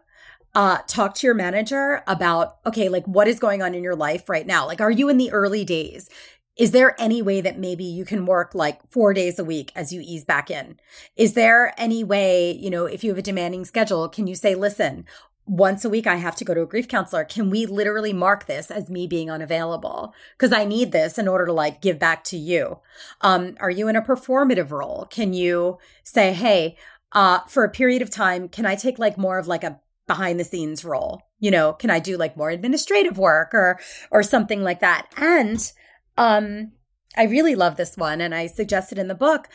[0.55, 4.29] uh, talk to your manager about, okay, like what is going on in your life
[4.29, 4.65] right now?
[4.65, 6.09] Like, are you in the early days?
[6.55, 9.91] Is there any way that maybe you can work like four days a week as
[9.91, 10.79] you ease back in?
[11.15, 14.53] Is there any way, you know, if you have a demanding schedule, can you say,
[14.53, 15.05] listen,
[15.45, 17.25] once a week I have to go to a grief counselor.
[17.25, 20.13] Can we literally mark this as me being unavailable?
[20.37, 22.79] Because I need this in order to like give back to you.
[23.21, 25.05] Um, are you in a performative role?
[25.09, 26.77] Can you say, hey,
[27.11, 30.39] uh, for a period of time, can I take like more of like a behind
[30.39, 31.21] the scenes role.
[31.39, 33.79] You know can i do like more administrative work or
[34.11, 35.07] or something like that?
[35.17, 35.71] And
[36.17, 36.71] um
[37.17, 39.47] i really love this one and i suggested in the book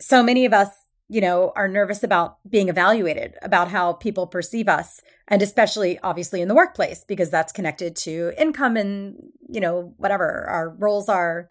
[0.00, 0.68] so many of us
[1.08, 6.40] you know are nervous about being evaluated about how people perceive us and especially obviously
[6.40, 9.16] in the workplace because that's connected to income and
[9.48, 11.48] you know whatever our roles are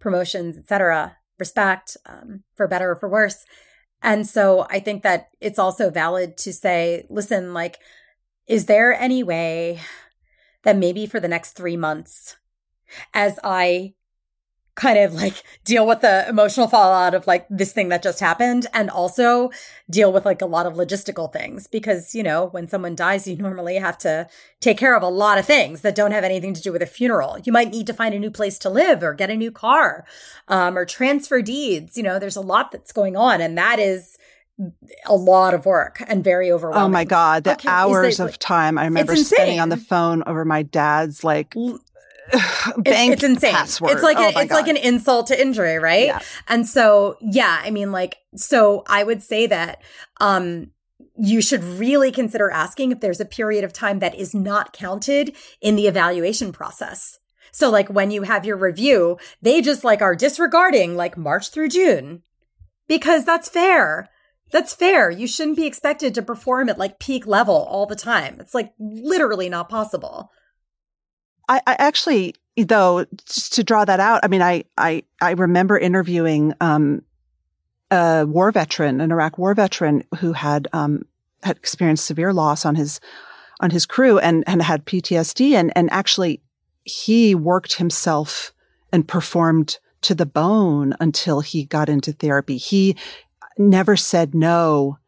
[0.00, 3.44] promotions etc respect um, for better or for worse
[4.02, 7.78] and so I think that it's also valid to say, listen, like,
[8.46, 9.80] is there any way
[10.62, 12.36] that maybe for the next three months,
[13.14, 13.94] as I
[14.74, 18.66] kind of like deal with the emotional fallout of like this thing that just happened
[18.72, 19.50] and also
[19.90, 23.36] deal with like a lot of logistical things because you know when someone dies you
[23.36, 24.26] normally have to
[24.60, 26.86] take care of a lot of things that don't have anything to do with a
[26.86, 27.38] funeral.
[27.44, 30.06] You might need to find a new place to live or get a new car
[30.48, 31.98] um, or transfer deeds.
[31.98, 34.16] You know there's a lot that's going on and that is
[35.06, 36.84] a lot of work and very overwhelming.
[36.84, 38.78] Oh my god, the okay, hours of time.
[38.78, 41.54] I remember spending on the phone over my dad's like
[42.78, 43.52] bank it's, insane.
[43.52, 43.92] Password.
[43.92, 44.50] It's like oh a, it's God.
[44.50, 46.06] like an insult to injury, right?
[46.06, 46.20] Yeah.
[46.48, 49.82] And so, yeah, I mean, like, so I would say that
[50.20, 50.70] um,
[51.16, 55.36] you should really consider asking if there's a period of time that is not counted
[55.60, 57.18] in the evaluation process.
[57.52, 61.68] So like when you have your review, they just like are disregarding like March through
[61.68, 62.22] June
[62.88, 64.08] because that's fair.
[64.50, 65.10] That's fair.
[65.10, 68.38] You shouldn't be expected to perform at like peak level all the time.
[68.40, 70.30] It's like literally not possible.
[71.52, 75.78] I, I actually, though, just to draw that out, I mean, I, I, I remember
[75.78, 77.02] interviewing, um,
[77.90, 81.02] a war veteran, an Iraq war veteran who had, um,
[81.42, 83.00] had experienced severe loss on his,
[83.60, 86.40] on his crew and, and had PTSD and, and actually
[86.84, 88.52] he worked himself
[88.92, 92.56] and performed to the bone until he got into therapy.
[92.56, 92.96] He
[93.58, 94.98] never said no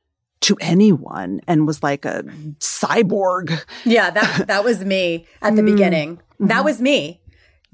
[0.45, 2.23] to anyone and was like a
[2.59, 3.65] cyborg.
[3.85, 5.73] Yeah, that that was me at the mm.
[5.73, 6.21] beginning.
[6.35, 6.47] Mm-hmm.
[6.49, 7.21] That was me.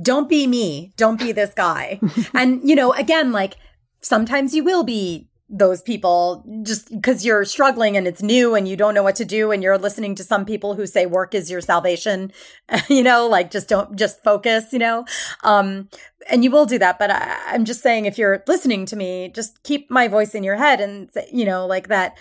[0.01, 0.93] Don't be me.
[0.97, 2.01] Don't be this guy.
[2.35, 3.57] and you know, again, like
[4.01, 8.77] sometimes you will be those people just because you're struggling and it's new and you
[8.77, 11.51] don't know what to do and you're listening to some people who say work is
[11.51, 12.33] your salvation
[12.89, 15.05] you know like just don't just focus you know
[15.43, 15.89] um
[16.29, 19.33] and you will do that but I, i'm just saying if you're listening to me
[19.35, 22.17] just keep my voice in your head and say, you know like that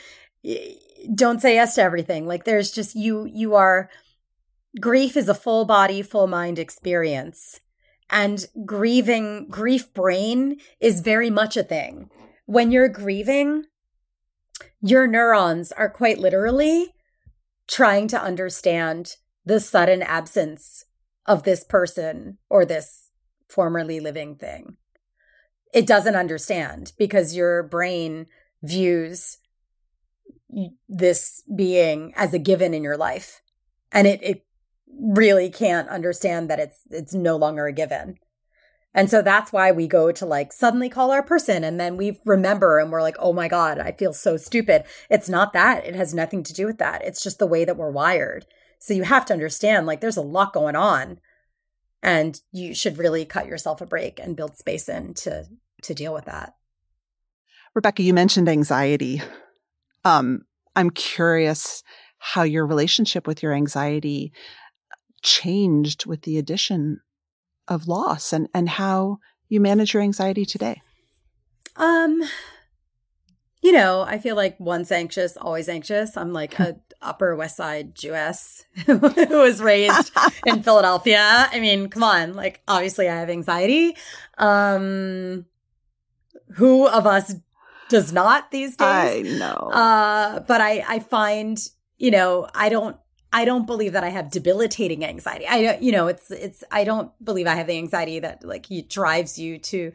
[1.14, 3.92] don't say yes to everything like there's just you you are
[4.80, 7.60] grief is a full body full mind experience.
[8.10, 12.10] And grieving grief brain is very much a thing.
[12.46, 13.66] When you're grieving,
[14.82, 16.96] your neurons are quite literally
[17.68, 20.86] trying to understand the sudden absence
[21.26, 23.12] of this person or this
[23.48, 24.78] formerly living thing.
[25.74, 28.26] It doesn't understand because your brain
[28.64, 29.38] views
[30.88, 33.42] this being as a given in your life.
[33.92, 34.46] And it, it
[34.98, 38.18] really can't understand that it's it's no longer a given
[38.94, 42.20] and so that's why we go to like suddenly call our person and then we
[42.26, 44.84] remember and we're like, oh my God, I feel so stupid.
[45.10, 45.86] It's not that.
[45.86, 47.04] It has nothing to do with that.
[47.04, 48.46] It's just the way that we're wired.
[48.80, 51.20] So you have to understand like there's a lot going on
[52.02, 55.46] and you should really cut yourself a break and build space in to
[55.84, 56.56] to deal with that.
[57.76, 59.22] Rebecca, you mentioned anxiety.
[60.04, 60.42] Um,
[60.76, 61.84] I'm curious
[62.18, 64.34] how your relationship with your anxiety
[65.22, 67.02] changed with the addition
[67.68, 70.82] of loss and, and how you manage your anxiety today?
[71.76, 72.22] Um,
[73.62, 76.16] you know, I feel like once anxious, always anxious.
[76.16, 80.12] I'm like a Upper West Side Jewess who was raised
[80.46, 81.48] in Philadelphia.
[81.52, 83.96] I mean, come on, like obviously I have anxiety.
[84.38, 85.46] Um,
[86.56, 87.36] who of us
[87.90, 88.86] does not these days?
[88.88, 89.54] I know.
[89.72, 91.58] Uh, but I I find
[91.98, 92.98] you know I don't
[93.32, 95.48] I don't believe that I have debilitating anxiety.
[95.48, 98.68] I don't, you know, it's, it's, I don't believe I have the anxiety that like
[98.88, 99.92] drives you to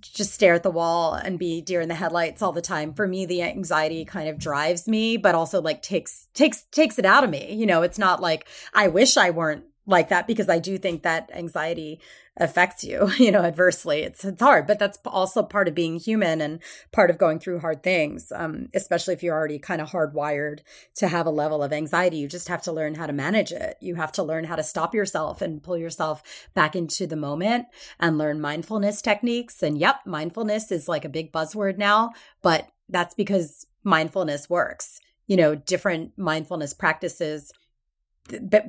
[0.00, 2.94] just stare at the wall and be deer in the headlights all the time.
[2.94, 7.06] For me, the anxiety kind of drives me, but also like takes, takes, takes it
[7.06, 7.54] out of me.
[7.54, 11.02] You know, it's not like I wish I weren't like that because I do think
[11.02, 12.00] that anxiety
[12.38, 14.02] affects you, you know, adversely.
[14.02, 16.60] It's it's hard, but that's also part of being human and
[16.92, 18.32] part of going through hard things.
[18.34, 20.60] Um, especially if you're already kind of hardwired
[20.96, 23.76] to have a level of anxiety, you just have to learn how to manage it.
[23.80, 26.22] You have to learn how to stop yourself and pull yourself
[26.54, 27.66] back into the moment
[28.00, 29.62] and learn mindfulness techniques.
[29.62, 32.12] And yep, mindfulness is like a big buzzword now,
[32.42, 35.00] but that's because mindfulness works.
[35.26, 37.52] You know, different mindfulness practices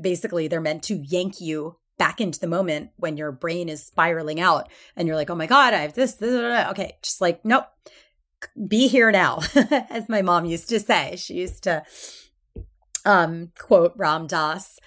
[0.01, 4.39] basically they're meant to yank you back into the moment when your brain is spiraling
[4.39, 6.67] out and you're like, oh my God, I have this, this, this.
[6.69, 7.65] okay, just like, nope,
[8.67, 9.39] be here now,
[9.89, 11.15] as my mom used to say.
[11.15, 11.83] She used to
[13.05, 14.79] um, quote Ram Dass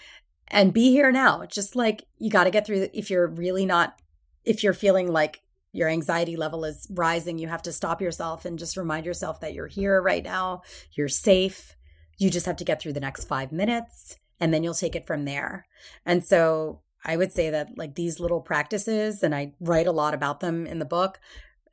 [0.48, 1.44] and be here now.
[1.46, 3.96] Just like you got to get through, if you're really not,
[4.44, 5.42] if you're feeling like
[5.72, 9.54] your anxiety level is rising, you have to stop yourself and just remind yourself that
[9.54, 10.62] you're here right now,
[10.92, 11.74] you're safe.
[12.18, 15.06] You just have to get through the next five minutes and then you'll take it
[15.06, 15.66] from there.
[16.04, 20.14] And so I would say that like these little practices, and I write a lot
[20.14, 21.20] about them in the book,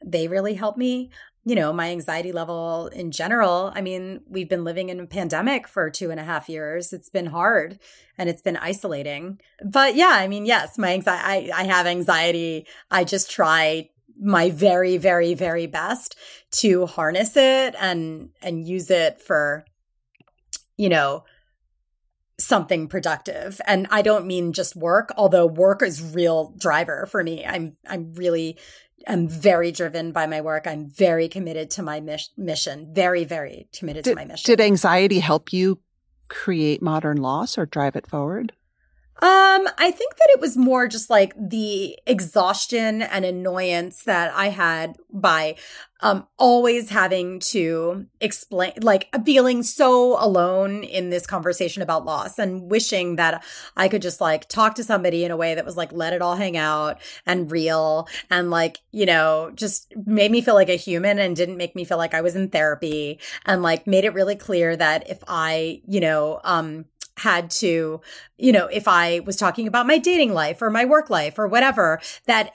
[0.06, 1.10] they really help me.
[1.44, 3.72] You know, my anxiety level in general.
[3.74, 6.92] I mean, we've been living in a pandemic for two and a half years.
[6.92, 7.80] It's been hard
[8.18, 9.40] and it's been isolating.
[9.64, 12.68] But yeah, I mean, yes, my anxiety, I, I have anxiety.
[12.92, 13.90] I just try
[14.20, 16.18] my very, very, very best
[16.52, 19.64] to harness it and, and use it for,
[20.76, 21.24] you know,
[22.40, 23.60] something productive.
[23.66, 27.46] And i don't mean just work although work is real driver for me.
[27.46, 28.58] I'm i'm really
[29.08, 30.68] i'm very driven by my work.
[30.68, 32.94] I'm very committed to my mis- mission.
[32.94, 34.44] Very very committed did, to my mission.
[34.46, 35.80] did anxiety help you
[36.30, 38.54] create modern loss or drive it forward
[39.20, 44.50] Um, I think that it was more just like the exhaustion and annoyance that I
[44.50, 45.56] had by
[46.02, 52.70] um always having to explain like feeling so alone in this conversation about loss and
[52.70, 53.44] wishing that
[53.76, 56.22] I could just like talk to somebody in a way that was like let it
[56.22, 60.76] all hang out and real and like, you know, just made me feel like a
[60.76, 64.14] human and didn't make me feel like I was in therapy and like made it
[64.14, 66.86] really clear that if I, you know, um
[67.18, 68.02] had to,
[68.38, 71.48] you know, if I was talking about my dating life or my work life or
[71.48, 72.54] whatever, that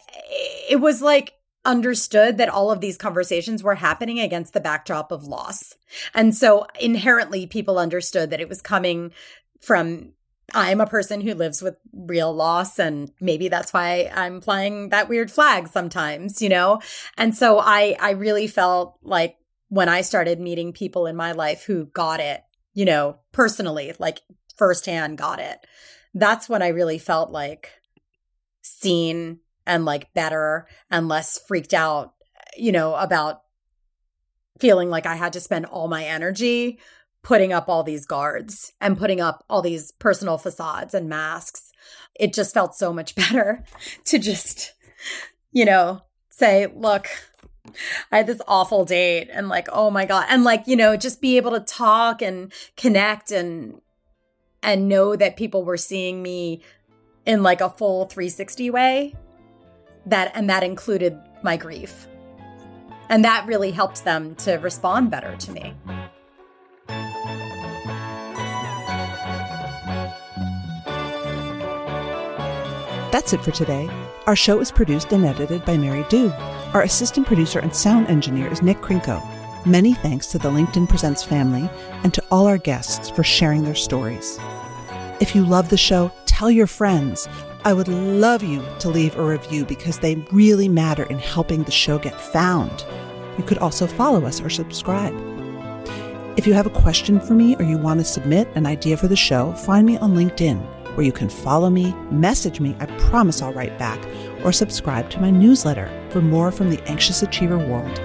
[0.71, 1.35] it was like
[1.65, 5.75] understood that all of these conversations were happening against the backdrop of loss.
[6.15, 9.13] And so inherently people understood that it was coming
[9.61, 10.13] from
[10.55, 15.09] I'm a person who lives with real loss and maybe that's why I'm flying that
[15.09, 16.81] weird flag sometimes, you know?
[17.17, 19.37] And so I I really felt like
[19.69, 22.43] when I started meeting people in my life who got it,
[22.75, 24.21] you know, personally, like
[24.57, 25.67] firsthand got it.
[26.15, 27.73] That's when I really felt like
[28.63, 32.15] seen and like better and less freaked out,
[32.57, 33.43] you know, about
[34.59, 36.79] feeling like I had to spend all my energy
[37.23, 41.73] putting up all these guards and putting up all these personal facades and masks.
[42.19, 43.65] It just felt so much better
[44.07, 44.73] to just,
[45.53, 47.09] you know, say, look,
[48.11, 50.27] I had this awful date and like, oh my God.
[50.29, 53.81] And like, you know, just be able to talk and connect and
[54.63, 56.61] and know that people were seeing me
[57.27, 59.15] in like a full 360 way
[60.07, 62.09] that and that included my grief
[63.09, 65.75] and that really helped them to respond better to me
[73.13, 73.91] That's it for today.
[74.27, 76.33] Our show is produced and edited by Mary Dew.
[76.73, 79.23] Our assistant producer and sound engineer is Nick Krinko.
[79.67, 81.69] Many thanks to the LinkedIn Presents family
[82.05, 84.39] and to all our guests for sharing their stories.
[85.23, 87.29] If you love the show, tell your friends.
[87.65, 91.71] I would love you to leave a review because they really matter in helping the
[91.71, 92.85] show get found.
[93.39, 95.15] You could also follow us or subscribe.
[96.37, 99.07] If you have a question for me or you want to submit an idea for
[99.07, 100.61] the show, find me on LinkedIn,
[100.97, 104.05] where you can follow me, message me, I promise I'll write back,
[104.45, 107.97] or subscribe to my newsletter for more from the anxious achiever world.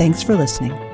[0.00, 0.85] Thanks for listening.